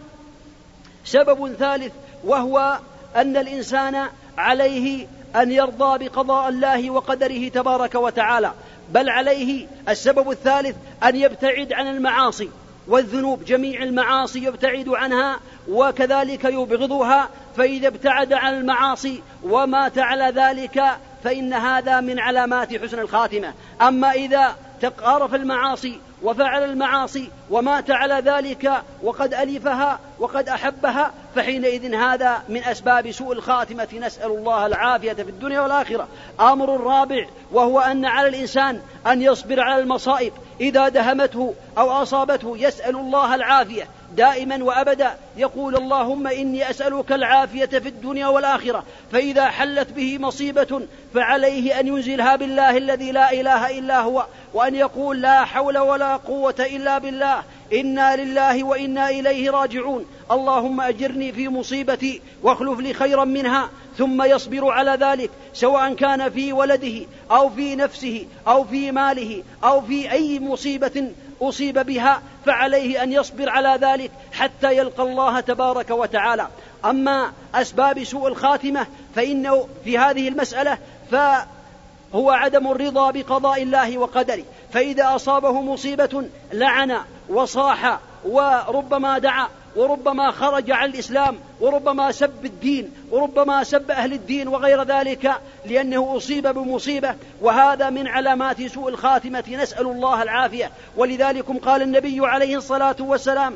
[1.06, 1.94] سبب ثالث
[2.24, 2.80] وهو
[3.16, 4.08] أن الإنسان
[4.38, 8.52] عليه أن يرضى بقضاء الله وقدره تبارك وتعالى
[8.90, 12.50] بل عليه السبب الثالث أن يبتعد عن المعاصي
[12.88, 15.40] والذنوب جميع المعاصي يبتعد عنها
[15.70, 20.84] وكذلك يبغضها فإذا ابتعد عن المعاصي ومات على ذلك
[21.24, 23.54] فإن هذا من علامات حسن الخاتمة.
[23.82, 28.72] أما إذا تقارف المعاصي وفعل المعاصي ومات على ذلك
[29.04, 33.88] وقد ألفها وقد أحبها فحينئذ هذا من أسباب سوء الخاتمة.
[33.94, 36.08] نسأل الله العافية في الدنيا والآخرة.
[36.40, 40.34] أمر الرابع وهو أن على الإنسان أن يصبر على المصائب.
[40.62, 43.88] إذا دهمته أو أصابته يسأل الله العافية.
[44.16, 50.82] دائما وأبدا يقول اللهم إني أسألك العافية في الدنيا والآخرة فإذا حلت به مصيبة
[51.14, 56.56] فعليه أن ينزلها بالله الذي لا إله إلا هو وأن يقول لا حول ولا قوة
[56.60, 57.44] إلا بالله
[57.74, 60.06] إنا لله وإنا إليه راجعون.
[60.32, 66.54] اللهم أجرني في مصيبتي واخلف لي خيرا منها ثم يصبر على ذلك سواء كان في
[66.54, 71.12] ولده أو في نفسه أو في ماله أو في أي مصيبة
[71.42, 76.48] أصيب بها فعليه أن يصبر على ذلك حتى يلقى الله تبارك وتعالى.
[76.86, 80.78] أما أسباب سوء الخاتمة فإنه في هذه المسألة
[81.12, 84.44] فهو عدم الرضا بقضاء الله وقدره.
[84.74, 86.24] فإذا أصابه مصيبة
[86.54, 86.98] لعن
[87.30, 94.84] وصاح وربما دعا وربما خرج عن الإسلام وربما سب الدين وربما سب أهل الدين وغير
[94.84, 95.32] ذلك
[95.66, 97.16] لأنه أصيب بمصيبة.
[97.42, 99.44] وهذا من علامات سوء الخاتمة.
[99.50, 100.72] نسأل الله العافية.
[100.98, 103.56] ولذلك قال النبي عليه الصلاة والسلام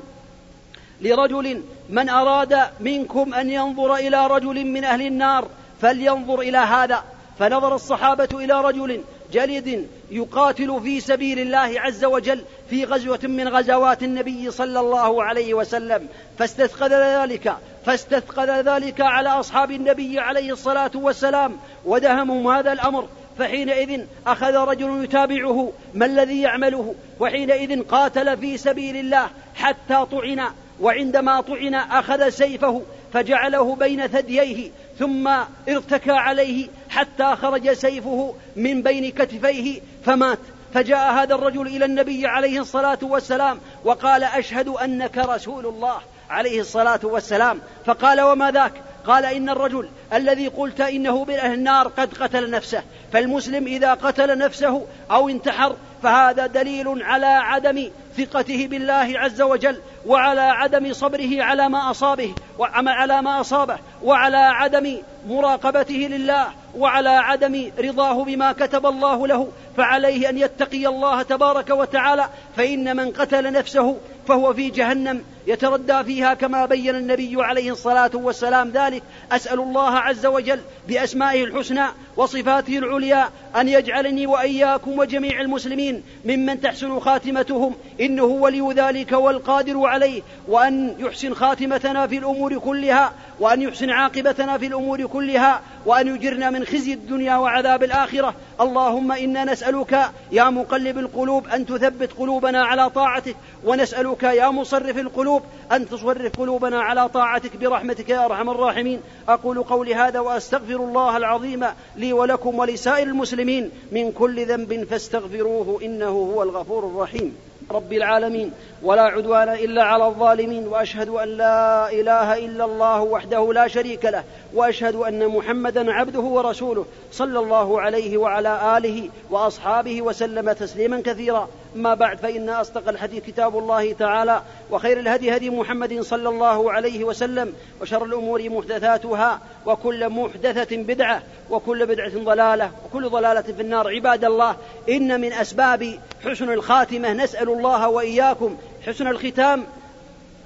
[1.02, 5.48] لرجل من أراد منكم أن ينظر إلى رجل من أهل النار
[5.82, 7.04] فلينظر إلى هذا.
[7.40, 9.02] فنظر الصحابة إلى رجل
[9.34, 15.54] جلد يقاتل في سبيل الله عز وجل في غزوة من غزوات النبي صلى الله عليه
[15.54, 16.08] وسلم.
[16.38, 17.56] فاستثقل ذلك
[17.86, 23.08] فاستثقل ذلك على أصحاب النبي عليه الصلاة والسلام ودهمهم هذا الأمر.
[23.38, 30.42] فحينئذ أخذ رجل يتابعه ما الذي يعمله؟ وحينئذ قاتل في سبيل الله حتى طعن.
[30.82, 32.82] وعندما طعن أخذ سيفه
[33.14, 35.28] فجعله بين ثدييه ثم
[35.70, 40.40] ارتكى عليه حتى خرج سيفه من بين كتفيه فمات.
[40.74, 45.98] فجاء هذا الرجل إلى النبي عليه الصلاة والسلام وقال أشهد أنك رسول الله
[46.30, 47.60] عليه الصلاة والسلام.
[47.86, 48.74] فقال وما ذاك؟
[49.08, 52.84] قال إن الرجل الذي قلت إنه أهل النار قد قتل نفسه
[53.14, 60.42] فالمسلم إذا قتل نفسه أو انتحر فهذا دليل على عدم ثقته بالله عز وجل وعلى
[60.42, 64.98] عدم صبره على ما أصابه وعلى ما أصابه وعلى عدم
[65.28, 66.48] مراقبته لله
[66.78, 69.48] وعلى عدم رضاه بما كتب الله له.
[69.78, 73.98] فعليه أن يتقي الله تبارك وتعالى فإن من قتل نفسه
[74.28, 79.04] فهو في جهنم يتردى فيها كما بين النبي عليه الصلاة والسلام ذلك.
[79.32, 81.86] أسأل الله عز وجل بأسمائه الحسنى
[82.18, 87.76] وصفاته العليا أن يجعلني وإياكم وجميع المسلمين ممن تحسن خاتمتهم.
[88.02, 93.14] إنه ولي ذلك والقادر عليه وأن يحسن خاتمتنا في الأمور كلها.
[93.40, 98.34] وأن يحسن عاقبتنا في الأمور كلها وأن يجرنا من خزي الدنيا وعذاب الآخرة.
[98.62, 100.00] اللهم إنا نسألك
[100.32, 103.36] يا مقلب القلوب أن تثبت قلوبنا على طاعتك
[103.66, 109.02] ونسألك يا مصرف القلوب أن تصرف قلوبنا على طاعتك برحمتك يا أرحم الراحمين.
[109.30, 111.66] أقول قولي هذا وأستغفر الله العظيم
[111.96, 117.36] لي ولكم ولسائر المسلمين من كل ذنب فاستغفروه إنه هو الغفور الرحيم.
[117.72, 118.52] رب العالمين
[118.84, 124.24] ولا عدوان إلا على الظالمين وأشهد أن لا إله إلا الله وحده لا شريك له
[124.54, 131.50] وأشهد أن محمدا عبده ورسوله صلى الله عليه وعلى آله وأصحابه وسلم تسليما كثيرا.
[131.76, 134.42] ما بعد فإن أصدق الحديث كتاب الله تعالى
[134.72, 141.86] وخير الهدي هدي محمد صلى الله عليه وسلم وشر الأمور محدثاتها وكل محدثة بدعة وكل
[141.86, 143.88] بدعة ضلالة وكل ضلالة في النار.
[143.88, 144.56] عباد الله
[144.90, 149.64] إن من أسباب حسن الخاتمة نسأل الله وإياكم حسن الختام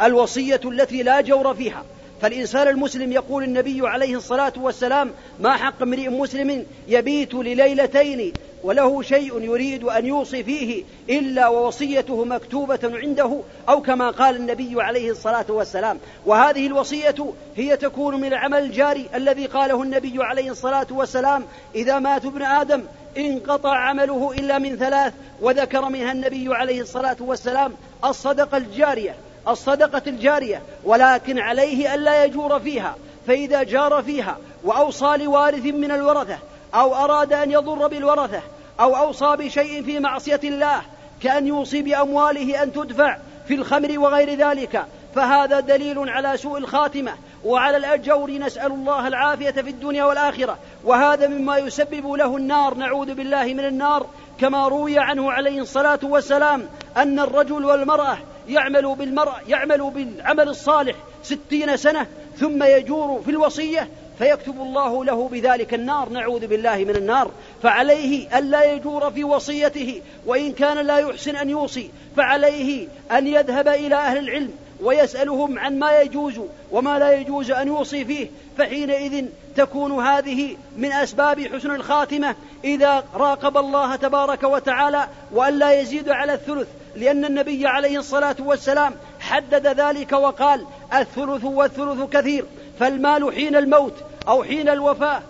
[0.01, 1.84] الوصية التي لا جور فيها.
[2.24, 9.41] فالإنسان المسلم يقول النبي عليه الصلاة والسلام ما حق امرئ مسلم يبيت لليلتين وله شيء
[9.41, 15.99] يريد أن يوصي فيه إلا ووصيته مكتوبة عنده أو كما قال النبي عليه الصلاة والسلام
[16.26, 21.43] وهذه الوصية هي تكون من العمل الجاري الذي قاله النبي عليه الصلاة والسلام
[21.76, 22.84] إذا مات ابن آدم
[23.17, 27.74] انقطع عمله إلا من ثلاث وذكر منها النبي عليه الصلاة والسلام
[28.05, 29.15] الصدقة الجارية
[29.47, 32.95] الصدقة الجارية ولكن عليه ألا يجور فيها
[33.27, 36.37] فإذا جار فيها وأوصى لوارث من الورثة
[36.75, 38.41] أو أراد أن يضر بالورثة
[38.79, 40.81] أو أوصى بشيء في معصية الله
[41.21, 43.17] كأن يوصي بأمواله أن تدفع
[43.47, 44.85] في الخمر وغير ذلك
[45.15, 47.11] فهذا دليل على سوء الخاتمة
[47.45, 53.43] وعلى الأجور نسأل الله العافية في الدنيا والآخرة وهذا مما يسبب له النار نعوذ بالله
[53.43, 54.05] من النار
[54.39, 56.65] كما روي عنه عليه الصلاة والسلام
[56.97, 58.17] أن الرجل والمرأة
[58.47, 63.89] يعمل بالمرأة يعمل بالعمل الصالح ستين سنة ثم يجور في الوصية
[64.19, 66.09] فيكتب الله له بذلك النار.
[66.09, 67.31] نعوذ بالله من النار.
[67.63, 73.95] فعليه ألا يجور في وصيته وإن كان لا يحسن أن يوصي فعليه أن يذهب إلى
[73.95, 74.53] أهل العلم.
[74.84, 76.39] ويسألهم عن ما يجوز
[76.71, 78.27] وما لا يجوز أن يوصي فيه
[78.57, 79.25] فحينئذ
[79.55, 86.67] تكون هذه من أسباب حسن الخاتمة إذا راقب الله تبارك وتعالى وألا يزيد على الثلث
[86.95, 92.45] لأن النبي عليه الصلاة والسلام حدد ذلك وقال الثلث والثلث كثير
[92.79, 93.93] فالمال حين الموت
[94.27, 95.21] أو حين الوفاة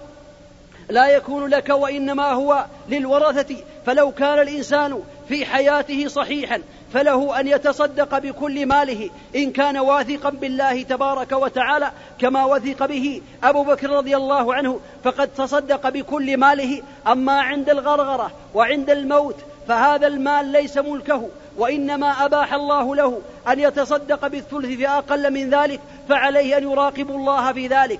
[0.90, 6.62] لا يكون لك وإنما هو للورثة فلو كان الإنسان في حياته صحيحا
[6.94, 13.64] فله أن يتصدق بكل ماله إن كان واثقا بالله تبارك وتعالى كما وثق به أبو
[13.64, 16.82] بكر رضي الله عنه فقد تصدق بكل ماله.
[17.08, 19.36] أما عند الغرغرة وعند الموت
[19.68, 25.80] فهذا المال ليس ملكه وإنما أباح الله له أن يتصدق بالثلث في أقل من ذلك
[26.10, 28.00] فعليه أن يراقب الله في ذلك.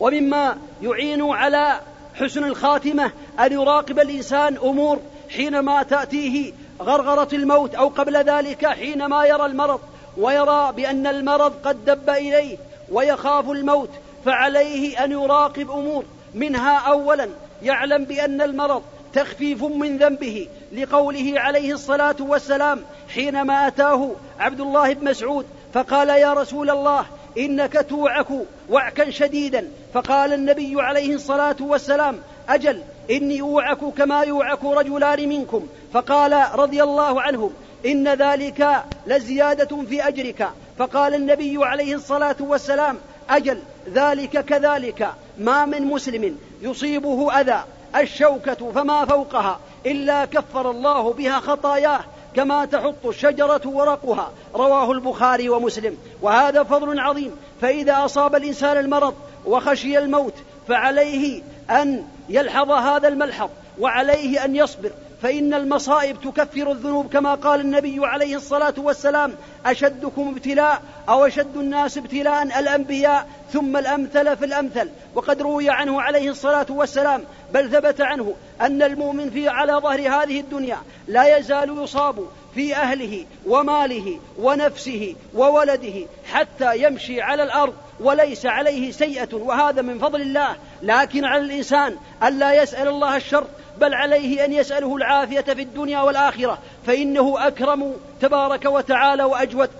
[0.00, 1.80] ومما يعين على
[2.14, 6.52] حسن الخاتمة أن يراقب الإنسان أمور حينما تأتيه
[6.82, 9.80] غرغرة الموت أو قبل ذلك حينما يرى المرض
[10.16, 12.56] ويرى بأن المرض قد دب إليه
[12.92, 13.90] ويخاف الموت
[14.24, 16.04] فعليه أن يراقب أمور
[16.34, 17.28] منها أولا
[17.62, 25.10] يعلم بأن المرض تخفيف من ذنبه لقوله عليه الصلاة والسلام حينما أتاه عبد الله بن
[25.10, 27.06] مسعود فقال يا رسول الله
[27.38, 28.26] إنك توعك
[28.70, 32.18] وعكا شديدا فقال النبي عليه الصلاة والسلام
[32.48, 37.50] أجل إني أوعك كما يوعك رجلان منكم فقال رضي الله عنه
[37.86, 40.48] إن ذلك لزيادة في أجرك.
[40.78, 42.98] فقال النبي عليه الصلاة والسلام
[43.30, 43.58] أجل
[43.94, 45.08] ذلك كذلك
[45.38, 47.64] ما من مسلم يصيبه أذى
[47.96, 52.00] الشوكة فما فوقها إلا كفر الله بها خطاياه
[52.36, 54.30] كما تحط الشجرة ورقها.
[54.54, 55.96] رواه البخاري ومسلم.
[56.22, 57.36] وهذا فضل عظيم.
[57.60, 59.14] فإذا أصاب الإنسان المرض
[59.46, 60.34] وخشي الموت
[60.68, 64.90] فعليه أن يلحظ هذا الملحظ وعليه أن يصبر.
[65.22, 69.34] فإن المصائب تكفر الذنوب كما قال النبي عليه الصلاة والسلام
[69.66, 74.90] أشدكم ابتلاء أو أشد الناس ابتلاء الأنبياء ثم الأمثل في الأمثل.
[75.14, 80.40] وقد روي عنه عليه الصلاة والسلام بل ثبت عنه أن المؤمن في على ظهر هذه
[80.40, 88.90] الدنيا لا يزال يصاب في أهله وماله ونفسه وولده حتى يمشي على الأرض وليس عليه
[88.92, 89.34] سيئة.
[89.34, 90.56] وهذا من فضل الله.
[90.82, 93.46] لكن على الإنسان ألا يسأل الله الشر
[93.80, 99.70] بل عليه أن يسأله العافية في الدنيا والآخرة فإنه أكرم تبارك وتعالى وأجود.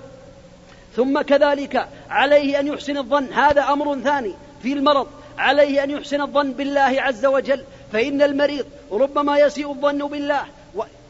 [0.97, 5.07] ثم كذلك عليه أن يحسن الظن هذا أمر ثاني في المرض
[5.39, 10.43] عليه أن يحسن الظن بالله عز وجل فإن المريض ربما يسيء الظن بالله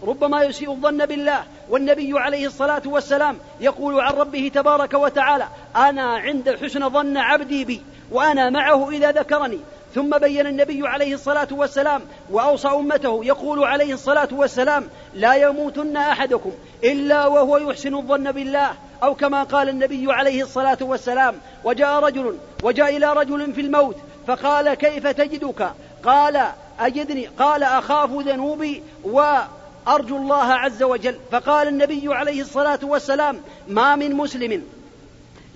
[0.03, 6.51] ربما يسيء الظن بالله والنبي عليه الصلاة والسلام يقول عن ربه تبارك وتعالى أنا عند
[6.63, 9.59] حسن ظن عبدي بي وأنا معه إذا ذكرني.
[9.95, 16.53] ثم بين النبي عليه الصلاة والسلام وأوصى أمته يقول عليه الصلاة والسلام لا يموتن أحدكم
[16.85, 18.71] إلا وهو يحسن الظن بالله.
[19.03, 21.35] أو كما قال النبي عليه الصلاة والسلام
[21.65, 25.73] وجاء رجل وجاء إلى رجل في الموت فقال كيف تجدك؟
[26.05, 26.47] قال
[26.81, 31.17] أجدني قال أخاف ذنوبي وأرجو الله عز وجل.
[31.31, 34.65] فقال النبي عليه الصلاة والسلام ما من مسلم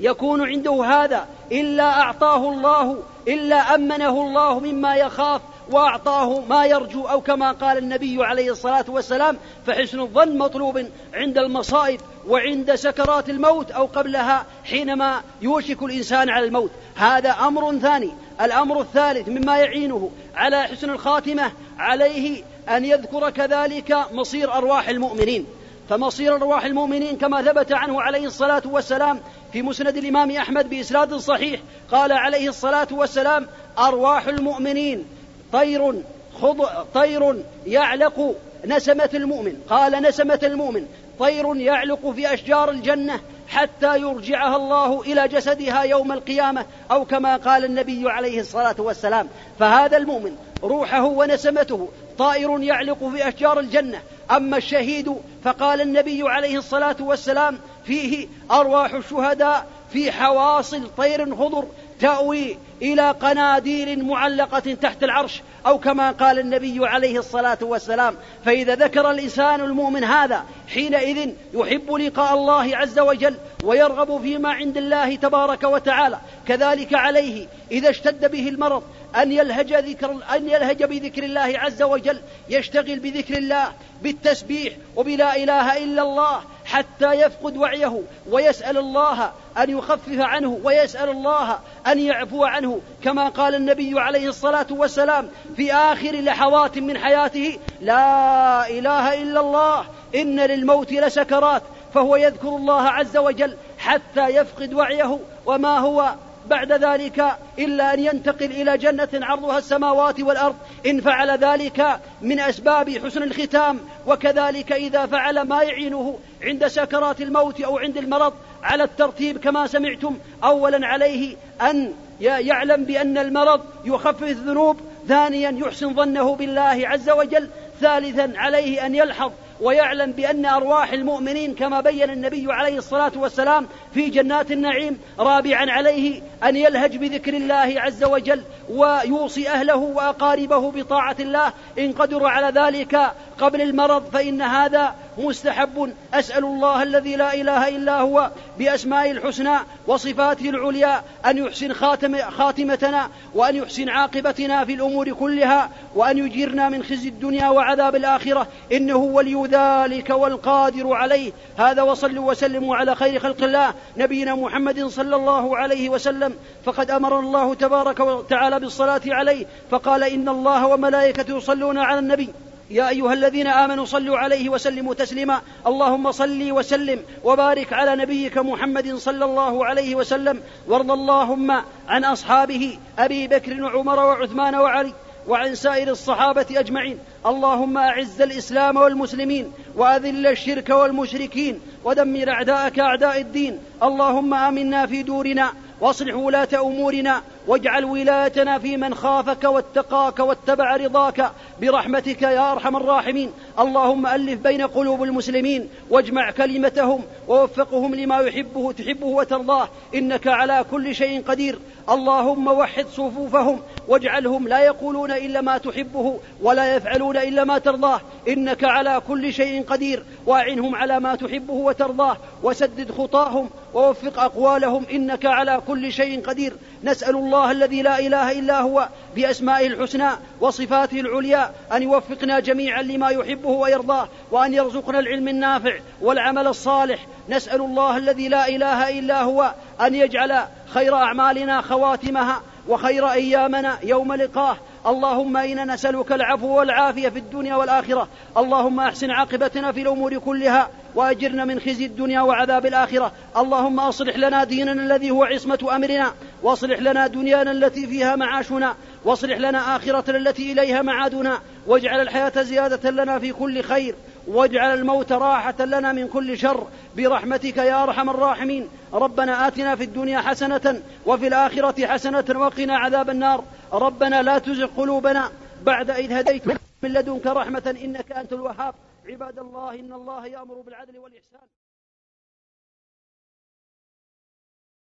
[0.00, 7.20] يكون عنده هذا إلا أعطاه الله إلا أمنه الله مما يخاف وأعطاه ما يرجو أو
[7.20, 13.86] كما قال النبي عليه الصلاة والسلام فحسن الظن مطلوب عند المصائب وعند سكرات الموت أو
[13.86, 16.70] قبلها حينما يوشك الإنسان على الموت.
[16.94, 18.10] هذا أمر ثاني.
[18.40, 25.46] الأمر الثالث مما يعينه على حسن الخاتمة عليه أن يذكر كذلك مصير أرواح المؤمنين.
[25.88, 29.20] فمصير أرواح المؤمنين كما ثبت عنه عليه الصلاة والسلام
[29.52, 33.46] في مسند الإمام أحمد بإسناد صحيح قال عليه الصلاة والسلام
[33.78, 35.04] أرواح المؤمنين
[35.52, 36.02] طير
[36.40, 36.66] خض...
[36.94, 38.36] طير يعلق
[38.66, 39.56] نسمة المؤمن.
[39.70, 40.86] قال نسمة المؤمن
[41.18, 47.64] طير يعلق في أشجار الجنة حتى يرجعها الله إلى جسدها يوم القيامة أو كما قال
[47.64, 49.28] النبي عليه الصلاة والسلام.
[49.58, 51.88] فهذا المؤمن روحه ونسمته
[52.18, 54.02] طائر يعلق في أشجار الجنة.
[54.30, 61.64] أما الشهيد فقال النبي عليه الصلاة والسلام فيه أرواح الشهداء في حواصل طير خضر
[62.00, 69.10] تأوي إلى قناديل معلقة تحت العرش أو كما قال النبي عليه الصلاة والسلام فإذا ذكر
[69.10, 76.18] الإنسان المؤمن هذا حينئذ يحب لقاء الله عز وجل ويرغب فيما عند الله تبارك وتعالى
[76.48, 78.82] كذلك عليه إذا اشتد به المرض
[79.16, 83.72] أن يلهج ذكر أن يلهج بذكر الله عز وجل يشتغل بذكر الله
[84.02, 91.58] بالتسبيح وبلا إله إلا الله حتى يفقد وعيه ويسأل الله أن يخفف عنه ويسأل الله
[91.86, 92.80] أن يعفو عنه.
[93.04, 99.84] كما قال النبي عليه الصلاة والسلام في آخر لحظات من حياته لا إله إلا الله
[100.14, 101.62] إن للموت لسكرات.
[101.94, 105.18] فهو يذكر الله عز وجل حتى يفقد وعيه.
[105.46, 106.14] وما هو؟
[106.46, 110.54] بعد ذلك إلا أن ينتقل إلى جنة عرضها السماوات والأرض.
[110.86, 113.80] إن فعل ذلك من أسباب حسن الختام.
[114.06, 118.32] وكذلك إذا فعل ما يعينه عند سكرات الموت أو عند المرض
[118.62, 124.76] على الترتيب كما سمعتم أولا عليه أن يعلم بأن المرض يخفف الذنوب
[125.08, 127.48] ثانيا يحسن ظنه بالله عز وجل
[127.80, 134.10] ثالثا عليه أن يلحظ ويعلم بأن أرواح المؤمنين كما بين النبي عليه الصلاة والسلام في
[134.10, 141.52] جنات النعيم رابعا عليه أن يلهج بذكر الله عز وجل ويوصي أهله وأقاربه بطاعة الله.
[141.78, 145.92] إن قدروا على ذلك قبل المرض فإن هذا مستحب.
[146.14, 153.08] أسأل الله الذي لا إله إلا هو بأسمائه الحسنى وصفاته العليا أن يحسن خاتم خاتمتنا
[153.34, 158.46] وأن يحسن عاقبتنا في الأمور كلها وأن يجيرنا من خزي الدنيا وعذاب الآخرة.
[158.72, 161.32] إنه ولي ذلك والقادر عليه.
[161.58, 163.74] هذا وصلوا وسلموا على خير خلق الله.
[163.96, 170.28] نبينا محمد صلى الله عليه وسلم فقد أمر الله تبارك وتعالى بالصلاة عليه فقال إن
[170.28, 172.28] الله وملائكته يصلون على النبي.
[172.70, 175.40] يا أيها الذين آمنوا صلوا عليه وسلموا تسليما.
[175.66, 180.40] اللهم صل وسلم وبارك على نبيك محمد صلى الله عليه وسلم.
[180.68, 181.50] وارض اللهم
[181.88, 184.92] عن أصحابه أبي بكر وعمر وعثمان وعلي.
[185.28, 186.98] وعن سائر الصحابة أجمعين.
[187.26, 193.58] اللهم أعز الإسلام والمسلمين وأذل الشرك والمشركين ودمر أعداءك أعداء الدين.
[193.82, 201.30] اللهم آمنا في دورنا واصلح ولاة أمورنا واجعل ولايتنا في من خافك واتقاك واتبع رضاك
[201.60, 203.32] برحمتك يا أرحم الراحمين.
[203.58, 209.68] اللهم ألف بين قلوب المسلمين واجمع كلمتهم ووفقهم لما يحبه تحبه وترضاه.
[209.94, 211.58] إنك على كل شيء قدير.
[211.90, 218.00] اللهم وحد صفوفهم واجعلهم لا يقولون إلا ما تحبه ولا يفعلون إلا ما ترضاه.
[218.28, 220.02] إنك على كل شيء قدير.
[220.26, 222.16] واعنهم على ما تحبه وترضاه.
[222.42, 224.86] وسدد خطاهم ووفق أقوالهم.
[224.92, 226.52] إنك على كل شيء قدير.
[226.84, 230.10] نسأل الله الله الذي لا إله إلا هو بأسمائه الحسنى
[230.40, 237.06] وصفاته العليا أن يوفقنا جميعا لما يحبه ويرضاه وأن يرزقنا العلم النافع والعمل الصالح.
[237.28, 244.12] نسأل الله الذي لا إله إلا هو أن يجعل خير أعمالنا خواتمها وخير أيامنا يوم
[244.12, 244.56] لقاه
[244.86, 248.08] اللهم إنا نسألك العفو والعافية في الدنيا والآخرة.
[248.36, 253.12] اللهم أحسن عاقبتنا في الأمور كلها وأجرنا من خزي الدنيا وعذاب الآخرة.
[253.36, 256.12] اللهم أصلح لنا ديننا الذي هو عصمة أمرنا.
[256.42, 258.74] واصلح لنا دنيانا التي فيها معاشنا.
[259.04, 261.38] واصلح لنا آخرتنا التي إليها معادنا.
[261.66, 263.94] واجعل الحياة زيادة لنا في كل خير.
[264.26, 266.66] واجعل الموت راحة لنا من كل شر
[266.96, 268.68] برحمتك يا أرحم الراحمين.
[268.92, 273.44] ربنا آتنا في الدنيا حسنة وفي الآخرة حسنة وقنا عذاب النار.
[273.72, 276.42] ربنا لا تزغ قلوبنا بعد إذ هديت.
[276.82, 278.74] من لدنك رحمة إنك أنت الوهاب.
[279.08, 281.61] عباد الله إن الله يأمر بالعدل والإحسان.